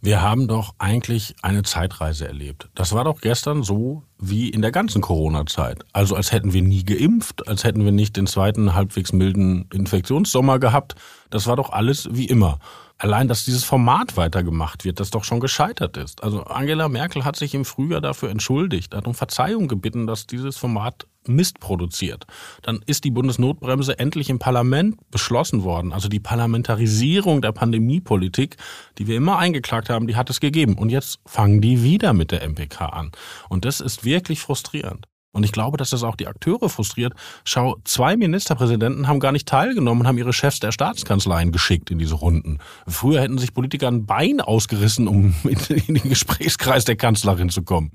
Wir 0.00 0.22
haben 0.22 0.46
doch 0.46 0.74
eigentlich 0.78 1.34
eine 1.42 1.64
Zeitreise 1.64 2.28
erlebt. 2.28 2.68
Das 2.76 2.92
war 2.92 3.02
doch 3.02 3.20
gestern 3.20 3.64
so 3.64 4.04
wie 4.20 4.48
in 4.48 4.62
der 4.62 4.70
ganzen 4.70 5.02
Corona-Zeit. 5.02 5.84
Also 5.92 6.14
als 6.14 6.30
hätten 6.30 6.52
wir 6.52 6.62
nie 6.62 6.84
geimpft, 6.84 7.48
als 7.48 7.64
hätten 7.64 7.84
wir 7.84 7.90
nicht 7.90 8.16
den 8.16 8.28
zweiten 8.28 8.74
halbwegs 8.74 9.12
milden 9.12 9.68
Infektionssommer 9.72 10.60
gehabt. 10.60 10.94
Das 11.30 11.48
war 11.48 11.56
doch 11.56 11.70
alles 11.70 12.08
wie 12.12 12.26
immer 12.26 12.60
allein, 12.98 13.28
dass 13.28 13.44
dieses 13.44 13.64
Format 13.64 14.16
weitergemacht 14.16 14.84
wird, 14.84 15.00
das 15.00 15.10
doch 15.10 15.24
schon 15.24 15.40
gescheitert 15.40 15.96
ist. 15.96 16.22
Also 16.22 16.42
Angela 16.44 16.88
Merkel 16.88 17.24
hat 17.24 17.36
sich 17.36 17.54
im 17.54 17.64
Frühjahr 17.64 18.00
dafür 18.00 18.30
entschuldigt, 18.30 18.94
hat 18.94 19.06
um 19.06 19.14
Verzeihung 19.14 19.68
gebeten, 19.68 20.06
dass 20.06 20.26
dieses 20.26 20.56
Format 20.56 21.06
Mist 21.26 21.60
produziert. 21.60 22.26
Dann 22.62 22.80
ist 22.86 23.04
die 23.04 23.10
Bundesnotbremse 23.10 23.98
endlich 23.98 24.30
im 24.30 24.38
Parlament 24.38 24.96
beschlossen 25.10 25.62
worden. 25.62 25.92
Also 25.92 26.08
die 26.08 26.20
Parlamentarisierung 26.20 27.42
der 27.42 27.52
Pandemiepolitik, 27.52 28.56
die 28.96 29.06
wir 29.06 29.16
immer 29.16 29.38
eingeklagt 29.38 29.90
haben, 29.90 30.06
die 30.06 30.16
hat 30.16 30.30
es 30.30 30.40
gegeben. 30.40 30.76
Und 30.78 30.88
jetzt 30.88 31.20
fangen 31.26 31.60
die 31.60 31.82
wieder 31.82 32.12
mit 32.14 32.32
der 32.32 32.42
MPK 32.48 32.86
an. 32.86 33.12
Und 33.48 33.64
das 33.64 33.80
ist 33.80 34.04
wirklich 34.04 34.40
frustrierend. 34.40 35.06
Und 35.38 35.44
ich 35.44 35.52
glaube, 35.52 35.76
dass 35.76 35.90
das 35.90 36.02
auch 36.02 36.16
die 36.16 36.26
Akteure 36.26 36.68
frustriert. 36.68 37.14
Schau, 37.44 37.76
zwei 37.84 38.16
Ministerpräsidenten 38.16 39.06
haben 39.06 39.20
gar 39.20 39.30
nicht 39.30 39.46
teilgenommen 39.46 40.00
und 40.00 40.08
haben 40.08 40.18
ihre 40.18 40.32
Chefs 40.32 40.58
der 40.58 40.72
Staatskanzleien 40.72 41.52
geschickt 41.52 41.92
in 41.92 41.98
diese 42.00 42.16
Runden. 42.16 42.58
Früher 42.88 43.20
hätten 43.20 43.38
sich 43.38 43.54
Politiker 43.54 43.86
ein 43.86 44.04
Bein 44.04 44.40
ausgerissen, 44.40 45.06
um 45.06 45.34
in 45.44 45.94
den 45.94 46.08
Gesprächskreis 46.08 46.84
der 46.84 46.96
Kanzlerin 46.96 47.50
zu 47.50 47.62
kommen. 47.62 47.92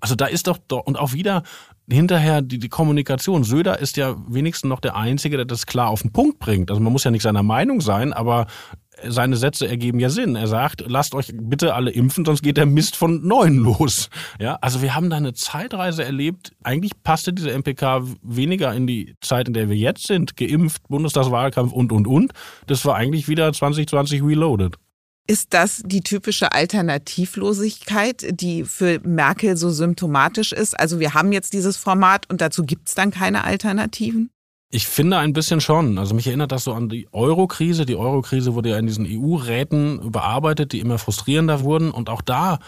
Also 0.00 0.14
da 0.14 0.26
ist 0.26 0.46
doch, 0.46 0.58
und 0.68 0.96
auch 0.96 1.12
wieder 1.12 1.42
hinterher 1.90 2.40
die, 2.40 2.60
die 2.60 2.68
Kommunikation. 2.68 3.42
Söder 3.42 3.80
ist 3.80 3.96
ja 3.96 4.14
wenigstens 4.28 4.68
noch 4.68 4.80
der 4.80 4.94
Einzige, 4.94 5.36
der 5.36 5.46
das 5.46 5.66
klar 5.66 5.88
auf 5.88 6.02
den 6.02 6.12
Punkt 6.12 6.38
bringt. 6.38 6.70
Also 6.70 6.80
man 6.80 6.92
muss 6.92 7.02
ja 7.02 7.10
nicht 7.10 7.22
seiner 7.22 7.42
Meinung 7.42 7.80
sein, 7.80 8.12
aber 8.12 8.46
seine 9.06 9.36
Sätze 9.36 9.68
ergeben 9.68 10.00
ja 10.00 10.10
Sinn. 10.10 10.36
Er 10.36 10.46
sagt, 10.46 10.84
lasst 10.86 11.14
euch 11.14 11.32
bitte 11.34 11.74
alle 11.74 11.90
impfen, 11.90 12.24
sonst 12.24 12.42
geht 12.42 12.56
der 12.56 12.66
Mist 12.66 12.96
von 12.96 13.26
neuem 13.26 13.58
los. 13.58 14.08
Ja, 14.40 14.58
also 14.60 14.82
wir 14.82 14.94
haben 14.94 15.10
da 15.10 15.16
eine 15.16 15.34
Zeitreise 15.34 16.04
erlebt. 16.04 16.52
Eigentlich 16.62 16.92
passte 17.02 17.32
diese 17.32 17.50
MPK 17.50 18.02
weniger 18.22 18.72
in 18.74 18.86
die 18.86 19.14
Zeit, 19.20 19.48
in 19.48 19.54
der 19.54 19.68
wir 19.68 19.76
jetzt 19.76 20.06
sind. 20.06 20.36
Geimpft, 20.36 20.88
Bundestagswahlkampf 20.88 21.72
und, 21.72 21.92
und, 21.92 22.06
und. 22.06 22.32
Das 22.66 22.84
war 22.84 22.96
eigentlich 22.96 23.28
wieder 23.28 23.52
2020 23.52 24.22
reloaded. 24.22 24.76
Ist 25.28 25.54
das 25.54 25.82
die 25.84 26.02
typische 26.02 26.52
Alternativlosigkeit, 26.52 28.26
die 28.40 28.62
für 28.62 29.00
Merkel 29.02 29.56
so 29.56 29.70
symptomatisch 29.70 30.52
ist? 30.52 30.78
Also 30.78 31.00
wir 31.00 31.14
haben 31.14 31.32
jetzt 31.32 31.52
dieses 31.52 31.76
Format 31.76 32.30
und 32.30 32.40
dazu 32.40 32.62
gibt 32.62 32.88
es 32.88 32.94
dann 32.94 33.10
keine 33.10 33.42
Alternativen? 33.42 34.30
Ich 34.76 34.88
finde 34.88 35.16
ein 35.16 35.32
bisschen 35.32 35.62
schon. 35.62 35.96
Also 35.96 36.14
mich 36.14 36.26
erinnert 36.26 36.52
das 36.52 36.64
so 36.64 36.74
an 36.74 36.90
die 36.90 37.08
Euro-Krise. 37.10 37.86
Die 37.86 37.96
Euro-Krise 37.96 38.54
wurde 38.54 38.68
ja 38.68 38.78
in 38.78 38.86
diesen 38.86 39.06
EU-Räten 39.08 40.02
überarbeitet, 40.02 40.72
die 40.72 40.80
immer 40.80 40.98
frustrierender 40.98 41.62
wurden. 41.62 41.90
Und 41.90 42.10
auch 42.10 42.20
da 42.20 42.58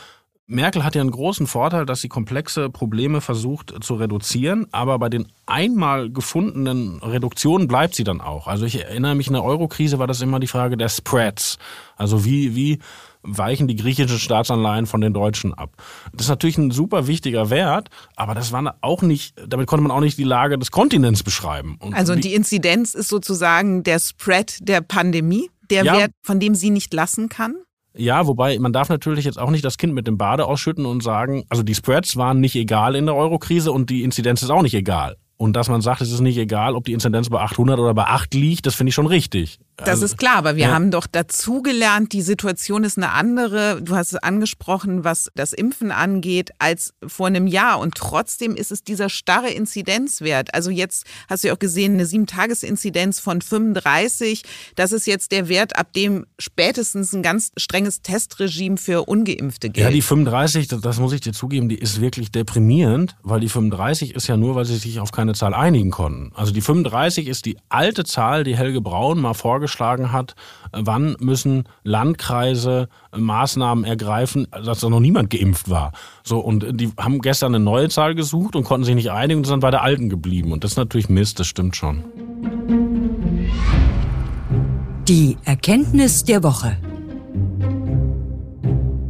Merkel 0.46 0.84
hat 0.84 0.94
ja 0.94 1.02
einen 1.02 1.10
großen 1.10 1.46
Vorteil, 1.46 1.84
dass 1.84 2.00
sie 2.00 2.08
komplexe 2.08 2.70
Probleme 2.70 3.20
versucht 3.20 3.74
zu 3.84 3.96
reduzieren, 3.96 4.68
aber 4.72 4.98
bei 4.98 5.10
den 5.10 5.26
einmal 5.44 6.08
gefundenen 6.08 6.98
Reduktionen 7.00 7.68
bleibt 7.68 7.94
sie 7.94 8.04
dann 8.04 8.22
auch. 8.22 8.46
Also 8.46 8.64
ich 8.64 8.82
erinnere 8.82 9.14
mich, 9.14 9.26
in 9.26 9.34
der 9.34 9.44
Eurokrise 9.44 9.98
war 9.98 10.06
das 10.06 10.22
immer 10.22 10.40
die 10.40 10.46
Frage 10.46 10.78
der 10.78 10.88
Spreads. 10.88 11.58
Also 11.98 12.24
wie, 12.24 12.56
wie 12.56 12.78
weichen 13.22 13.68
die 13.68 13.76
griechischen 13.76 14.18
Staatsanleihen 14.18 14.86
von 14.86 15.00
den 15.00 15.12
deutschen 15.12 15.54
ab. 15.54 15.70
Das 16.12 16.22
ist 16.22 16.28
natürlich 16.28 16.58
ein 16.58 16.70
super 16.70 17.06
wichtiger 17.06 17.50
Wert, 17.50 17.88
aber 18.16 18.34
das 18.34 18.52
war 18.52 18.76
auch 18.80 19.02
nicht, 19.02 19.34
damit 19.46 19.66
konnte 19.66 19.82
man 19.82 19.90
auch 19.90 20.00
nicht 20.00 20.18
die 20.18 20.24
Lage 20.24 20.58
des 20.58 20.70
Kontinents 20.70 21.22
beschreiben. 21.22 21.76
Und 21.80 21.94
also 21.94 22.14
die 22.14 22.34
Inzidenz 22.34 22.94
ist 22.94 23.08
sozusagen 23.08 23.82
der 23.82 23.98
Spread 23.98 24.58
der 24.60 24.80
Pandemie, 24.80 25.50
der 25.70 25.84
ja, 25.84 25.98
Wert, 25.98 26.12
von 26.22 26.40
dem 26.40 26.54
sie 26.54 26.70
nicht 26.70 26.94
lassen 26.94 27.28
kann? 27.28 27.56
Ja, 27.94 28.26
wobei 28.26 28.58
man 28.58 28.72
darf 28.72 28.88
natürlich 28.88 29.24
jetzt 29.24 29.38
auch 29.38 29.50
nicht 29.50 29.64
das 29.64 29.76
Kind 29.76 29.92
mit 29.92 30.06
dem 30.06 30.18
Bade 30.18 30.46
ausschütten 30.46 30.86
und 30.86 31.02
sagen, 31.02 31.44
also 31.48 31.62
die 31.62 31.74
Spreads 31.74 32.16
waren 32.16 32.40
nicht 32.40 32.54
egal 32.54 32.94
in 32.94 33.06
der 33.06 33.16
Eurokrise 33.16 33.72
und 33.72 33.90
die 33.90 34.02
Inzidenz 34.02 34.42
ist 34.42 34.50
auch 34.50 34.62
nicht 34.62 34.74
egal. 34.74 35.16
Und 35.38 35.52
dass 35.54 35.68
man 35.68 35.80
sagt, 35.80 36.00
es 36.00 36.10
ist 36.10 36.18
nicht 36.20 36.36
egal, 36.36 36.74
ob 36.74 36.84
die 36.84 36.92
Inzidenz 36.92 37.30
bei 37.30 37.38
800 37.38 37.78
oder 37.78 37.94
bei 37.94 38.04
8 38.04 38.34
liegt, 38.34 38.66
das 38.66 38.74
finde 38.74 38.88
ich 38.88 38.94
schon 38.94 39.06
richtig. 39.06 39.60
Das 39.76 39.90
also, 39.90 40.06
ist 40.06 40.18
klar, 40.18 40.34
aber 40.34 40.56
wir 40.56 40.64
ja. 40.64 40.74
haben 40.74 40.90
doch 40.90 41.06
dazugelernt, 41.06 42.12
die 42.12 42.22
Situation 42.22 42.82
ist 42.82 42.96
eine 42.96 43.12
andere. 43.12 43.80
Du 43.80 43.94
hast 43.94 44.12
es 44.12 44.20
angesprochen, 44.20 45.04
was 45.04 45.30
das 45.36 45.52
Impfen 45.52 45.92
angeht, 45.92 46.50
als 46.58 46.94
vor 47.06 47.28
einem 47.28 47.46
Jahr. 47.46 47.78
Und 47.78 47.94
trotzdem 47.94 48.56
ist 48.56 48.72
es 48.72 48.82
dieser 48.82 49.08
starre 49.08 49.50
Inzidenzwert. 49.50 50.52
Also 50.52 50.70
jetzt 50.70 51.06
hast 51.28 51.44
du 51.44 51.48
ja 51.48 51.54
auch 51.54 51.60
gesehen, 51.60 51.94
eine 51.94 52.06
Sieben-Tages-Inzidenz 52.06 53.20
von 53.20 53.40
35. 53.40 54.42
Das 54.74 54.90
ist 54.90 55.06
jetzt 55.06 55.30
der 55.30 55.48
Wert, 55.48 55.76
ab 55.76 55.92
dem 55.92 56.26
spätestens 56.40 57.12
ein 57.12 57.22
ganz 57.22 57.52
strenges 57.56 58.02
Testregime 58.02 58.78
für 58.78 59.04
Ungeimpfte 59.04 59.70
gilt. 59.70 59.84
Ja, 59.84 59.92
die 59.92 60.02
35, 60.02 60.66
das, 60.66 60.80
das 60.80 60.98
muss 60.98 61.12
ich 61.12 61.20
dir 61.20 61.32
zugeben, 61.32 61.68
die 61.68 61.78
ist 61.78 62.00
wirklich 62.00 62.32
deprimierend, 62.32 63.16
weil 63.22 63.38
die 63.38 63.48
35 63.48 64.16
ist 64.16 64.26
ja 64.26 64.36
nur, 64.36 64.56
weil 64.56 64.64
sie 64.64 64.76
sich 64.76 64.98
auf 64.98 65.12
keine 65.12 65.27
Zahl 65.34 65.54
einigen 65.54 65.90
konnten. 65.90 66.32
Also 66.34 66.52
die 66.52 66.60
35 66.60 67.28
ist 67.28 67.46
die 67.46 67.56
alte 67.68 68.04
Zahl, 68.04 68.44
die 68.44 68.56
Helge 68.56 68.80
Braun 68.80 69.20
mal 69.20 69.34
vorgeschlagen 69.34 70.12
hat, 70.12 70.34
wann 70.72 71.16
müssen 71.20 71.64
Landkreise 71.84 72.88
Maßnahmen 73.16 73.84
ergreifen, 73.84 74.46
dass 74.50 74.80
da 74.80 74.88
noch 74.88 75.00
niemand 75.00 75.30
geimpft 75.30 75.70
war. 75.70 75.92
So, 76.22 76.38
und 76.38 76.80
die 76.80 76.90
haben 76.98 77.20
gestern 77.20 77.54
eine 77.54 77.64
neue 77.64 77.88
Zahl 77.88 78.14
gesucht 78.14 78.56
und 78.56 78.64
konnten 78.64 78.84
sich 78.84 78.94
nicht 78.94 79.10
einigen 79.10 79.38
und 79.38 79.46
sind 79.46 79.60
bei 79.60 79.70
der 79.70 79.82
alten 79.82 80.08
geblieben. 80.08 80.52
Und 80.52 80.64
das 80.64 80.72
ist 80.72 80.76
natürlich 80.76 81.08
Mist, 81.08 81.40
das 81.40 81.46
stimmt 81.46 81.76
schon. 81.76 82.04
Die 85.08 85.38
Erkenntnis 85.44 86.24
der 86.24 86.42
Woche. 86.42 86.76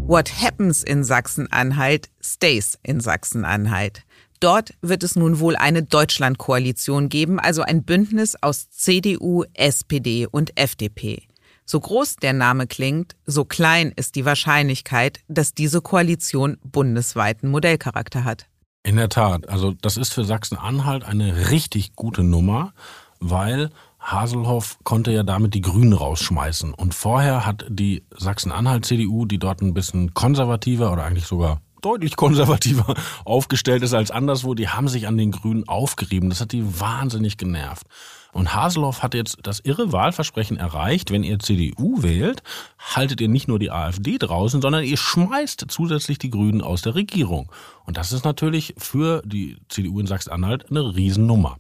What 0.07 0.31
happens 0.41 0.83
in 0.83 1.05
Sachsen-Anhalt 1.05 2.09
stays 2.23 2.79
in 2.83 3.01
Sachsen-Anhalt. 3.01 4.05
Dort 4.41 4.75
wird 4.83 5.03
es 5.03 5.17
nun 5.17 5.41
wohl 5.41 5.57
eine 5.57 5.83
Deutschlandkoalition 5.83 7.09
geben, 7.09 7.41
also 7.41 7.63
ein 7.63 7.83
Bündnis 7.83 8.37
aus 8.41 8.71
CDU, 8.71 9.45
SPD 9.55 10.27
und 10.27 10.59
FDP. 10.59 11.23
So 11.65 11.81
groß 11.81 12.17
der 12.17 12.33
Name 12.33 12.67
klingt, 12.67 13.17
so 13.27 13.45
klein 13.45 13.93
ist 13.95 14.15
die 14.15 14.25
Wahrscheinlichkeit, 14.25 15.21
dass 15.29 15.53
diese 15.53 15.83
Koalition 15.83 16.57
bundesweiten 16.63 17.51
Modellcharakter 17.51 18.25
hat. 18.25 18.47
In 18.85 18.97
der 18.97 19.09
Tat, 19.09 19.49
also 19.49 19.73
das 19.73 19.97
ist 19.97 20.15
für 20.15 20.25
Sachsen-Anhalt 20.25 21.05
eine 21.05 21.51
richtig 21.51 21.95
gute 21.95 22.23
Nummer, 22.23 22.73
weil 23.21 23.71
Haselhoff 24.01 24.79
konnte 24.85 25.11
ja 25.11 25.25
damit 25.25 25.53
die 25.53 25.61
Grünen 25.61 25.93
rausschmeißen. 25.93 26.73
Und 26.73 26.95
vorher 26.95 27.45
hat 27.45 27.67
die 27.69 28.05
Sachsen-Anhalt-CDU, 28.17 29.27
die 29.27 29.39
dort 29.39 29.61
ein 29.61 29.75
bisschen 29.75 30.15
konservativer 30.15 30.93
oder 30.93 31.05
eigentlich 31.05 31.27
sogar 31.27 31.61
deutlich 31.81 32.17
konservativer 32.17 32.95
aufgestellt 33.25 33.83
ist 33.83 33.95
als 33.95 34.11
anderswo, 34.11 34.55
die 34.55 34.69
haben 34.69 34.89
sich 34.89 35.07
an 35.07 35.17
den 35.17 35.33
Grünen 35.33 35.69
aufgerieben. 35.69 36.31
Das 36.31 36.41
hat 36.41 36.53
die 36.53 36.81
wahnsinnig 36.81 37.37
genervt. 37.37 37.87
Und 38.33 38.55
Haseloff 38.55 39.03
hat 39.03 39.15
jetzt 39.15 39.39
das 39.43 39.61
irre 39.61 39.91
Wahlversprechen 39.91 40.59
erreicht, 40.59 41.11
wenn 41.11 41.25
ihr 41.25 41.39
CDU 41.39 42.03
wählt, 42.03 42.43
haltet 42.79 43.21
ihr 43.21 43.29
nicht 43.29 43.49
nur 43.49 43.59
die 43.59 43.71
AfD 43.71 44.19
draußen, 44.19 44.61
sondern 44.61 44.85
ihr 44.85 44.99
schmeißt 44.99 45.65
zusätzlich 45.69 46.19
die 46.19 46.31
Grünen 46.31 46.61
aus 46.61 46.83
der 46.83 46.95
Regierung. 46.95 47.51
Und 47.87 47.97
das 47.97 48.13
ist 48.13 48.25
natürlich 48.25 48.75
für 48.77 49.23
die 49.25 49.57
CDU 49.69 50.01
in 50.01 50.07
Sachsen-Anhalt 50.07 50.71
eine 50.71 50.95
Riesennummer. 50.95 51.59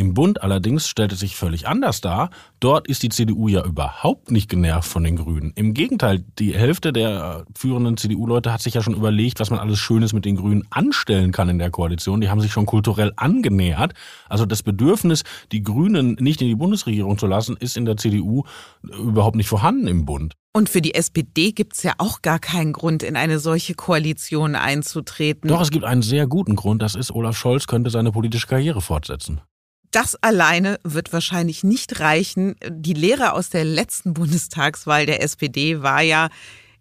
Im 0.00 0.14
Bund 0.14 0.42
allerdings 0.42 0.88
stellt 0.88 1.12
es 1.12 1.20
sich 1.20 1.36
völlig 1.36 1.68
anders 1.68 2.00
dar. 2.00 2.30
Dort 2.58 2.88
ist 2.88 3.02
die 3.02 3.10
CDU 3.10 3.48
ja 3.48 3.62
überhaupt 3.62 4.30
nicht 4.30 4.48
genervt 4.48 4.88
von 4.88 5.04
den 5.04 5.16
Grünen. 5.16 5.52
Im 5.56 5.74
Gegenteil, 5.74 6.24
die 6.38 6.54
Hälfte 6.54 6.94
der 6.94 7.44
führenden 7.54 7.98
CDU-Leute 7.98 8.50
hat 8.50 8.62
sich 8.62 8.72
ja 8.72 8.82
schon 8.82 8.94
überlegt, 8.94 9.40
was 9.40 9.50
man 9.50 9.58
alles 9.58 9.78
Schönes 9.78 10.14
mit 10.14 10.24
den 10.24 10.36
Grünen 10.36 10.66
anstellen 10.70 11.32
kann 11.32 11.50
in 11.50 11.58
der 11.58 11.70
Koalition. 11.70 12.22
Die 12.22 12.30
haben 12.30 12.40
sich 12.40 12.50
schon 12.50 12.64
kulturell 12.64 13.12
angenähert. 13.16 13.92
Also 14.30 14.46
das 14.46 14.62
Bedürfnis, 14.62 15.22
die 15.52 15.62
Grünen 15.62 16.16
nicht 16.18 16.40
in 16.40 16.48
die 16.48 16.54
Bundesregierung 16.54 17.18
zu 17.18 17.26
lassen, 17.26 17.58
ist 17.58 17.76
in 17.76 17.84
der 17.84 17.98
CDU 17.98 18.44
überhaupt 18.82 19.36
nicht 19.36 19.48
vorhanden 19.48 19.86
im 19.86 20.06
Bund. 20.06 20.34
Und 20.54 20.70
für 20.70 20.80
die 20.80 20.94
SPD 20.94 21.52
gibt 21.52 21.74
es 21.74 21.82
ja 21.82 21.92
auch 21.98 22.22
gar 22.22 22.38
keinen 22.38 22.72
Grund, 22.72 23.02
in 23.02 23.16
eine 23.16 23.38
solche 23.38 23.74
Koalition 23.74 24.54
einzutreten. 24.54 25.48
Doch, 25.48 25.60
es 25.60 25.70
gibt 25.70 25.84
einen 25.84 26.00
sehr 26.00 26.26
guten 26.26 26.56
Grund. 26.56 26.80
Das 26.80 26.94
ist, 26.94 27.12
Olaf 27.12 27.36
Scholz 27.36 27.66
könnte 27.66 27.90
seine 27.90 28.12
politische 28.12 28.46
Karriere 28.46 28.80
fortsetzen. 28.80 29.42
Das 29.90 30.16
alleine 30.22 30.78
wird 30.84 31.12
wahrscheinlich 31.12 31.64
nicht 31.64 32.00
reichen. 32.00 32.54
Die 32.68 32.94
Lehre 32.94 33.32
aus 33.32 33.50
der 33.50 33.64
letzten 33.64 34.14
Bundestagswahl 34.14 35.06
der 35.06 35.22
SPD 35.22 35.82
war 35.82 36.00
ja, 36.02 36.28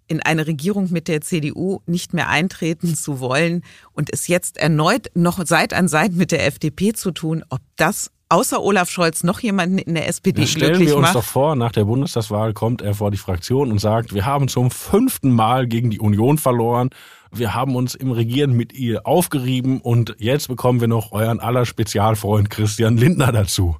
in 0.10 0.22
eine 0.22 0.48
Regierung 0.48 0.92
mit 0.92 1.08
der 1.08 1.22
CDU 1.22 1.82
nicht 1.86 2.14
mehr 2.14 2.30
eintreten 2.30 2.96
zu 2.96 3.20
wollen 3.20 3.64
und 3.94 4.12
es 4.12 4.28
jetzt 4.28 4.58
erneut 4.58 5.12
noch 5.14 5.40
Seit 5.46 5.72
an 5.72 5.88
Seit 5.88 6.14
mit 6.14 6.32
der 6.32 6.48
FDP 6.48 6.94
zu 6.94 7.12
tun, 7.12 7.44
ob 7.50 7.62
das 7.78 8.12
außer 8.28 8.62
Olaf 8.62 8.90
Scholz 8.90 9.24
noch 9.24 9.40
jemanden 9.40 9.78
in 9.78 9.96
der 9.96 10.08
SPD 10.08 10.42
das 10.42 10.52
stellen 10.52 10.80
wir 10.80 10.96
uns 10.96 11.04
macht. 11.04 11.16
doch 11.16 11.24
vor, 11.24 11.56
nach 11.56 11.72
der 11.72 11.86
Bundestagswahl 11.86 12.54
kommt 12.54 12.82
er 12.82 12.96
vor 12.96 13.12
die 13.12 13.18
Fraktion 13.18 13.72
und 13.72 13.80
sagt, 13.80 14.14
wir 14.14 14.26
haben 14.26 14.48
zum 14.48 14.72
fünften 14.72 15.32
Mal 15.32 15.68
gegen 15.68 15.90
die 15.90 16.00
Union 16.00 16.38
verloren 16.38 16.90
wir 17.32 17.54
haben 17.54 17.76
uns 17.76 17.96
im 17.96 18.12
Regieren 18.12 18.54
mit 18.54 18.74
ihr 18.74 19.06
aufgerieben 19.06 19.82
und 19.82 20.16
jetzt 20.20 20.48
bekommen 20.48 20.82
wir 20.82 20.88
noch 20.88 21.12
euren 21.12 21.40
aller 21.40 21.66
Spezialfreund 21.66 22.50
Christian 22.50 22.98
Lindner 22.98 23.32
dazu. 23.32 23.78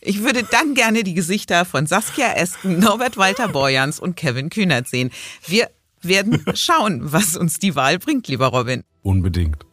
Ich 0.00 0.22
würde 0.22 0.42
dann 0.42 0.74
gerne 0.74 1.02
die 1.02 1.14
Gesichter 1.14 1.64
von 1.64 1.86
Saskia 1.86 2.32
Esken, 2.34 2.78
Norbert 2.78 3.16
Walter 3.16 3.48
Borjans 3.48 4.00
und 4.00 4.16
Kevin 4.16 4.50
Kühnert 4.50 4.88
sehen. 4.88 5.10
Wir 5.46 5.70
werden 6.02 6.44
schauen, 6.54 7.00
was 7.12 7.36
uns 7.36 7.58
die 7.58 7.74
Wahl 7.74 7.98
bringt, 7.98 8.28
lieber 8.28 8.48
Robin. 8.48 8.82
Unbedingt. 9.02 9.69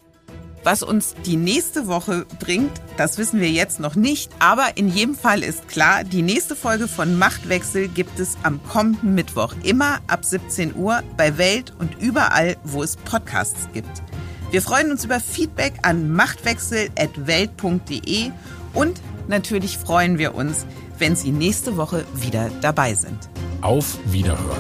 Was 0.68 0.84
uns 0.84 1.16
die 1.26 1.38
nächste 1.38 1.88
Woche 1.88 2.26
bringt, 2.42 2.82
das 2.98 3.18
wissen 3.18 3.40
wir 3.40 3.50
jetzt 3.50 3.80
noch 3.80 3.96
nicht. 3.96 4.30
Aber 4.40 4.76
in 4.76 4.90
jedem 4.90 5.16
Fall 5.16 5.42
ist 5.42 5.70
klar, 5.70 6.04
die 6.04 6.22
nächste 6.22 6.58
Folge 6.58 6.90
von 6.90 7.18
Machtwechsel 7.18 7.88
gibt 7.88 8.20
es 8.20 8.36
am 8.44 8.60
kommenden 8.68 9.16
Mittwoch. 9.16 9.54
Immer 9.64 10.00
ab 10.08 10.26
17 10.26 10.76
Uhr 10.76 11.04
bei 11.16 11.38
Welt 11.38 11.72
und 11.80 12.02
überall, 12.02 12.58
wo 12.66 12.84
es 12.84 12.98
Podcasts 12.98 13.70
gibt. 13.72 14.04
Wir 14.52 14.62
freuen 14.62 14.92
uns 14.92 15.06
über 15.06 15.22
Feedback 15.22 15.76
an 15.84 16.12
machtwechsel.welt.de 16.12 18.32
und 18.74 19.02
natürlich 19.30 19.78
freuen 19.78 20.18
wir 20.18 20.36
uns, 20.36 20.66
wenn 21.00 21.16
Sie 21.16 21.32
nächste 21.32 21.78
Woche 21.78 22.04
wieder 22.14 22.50
dabei 22.60 22.94
sind. 22.94 23.30
Auf 23.62 23.98
Wiederhören. 24.12 24.60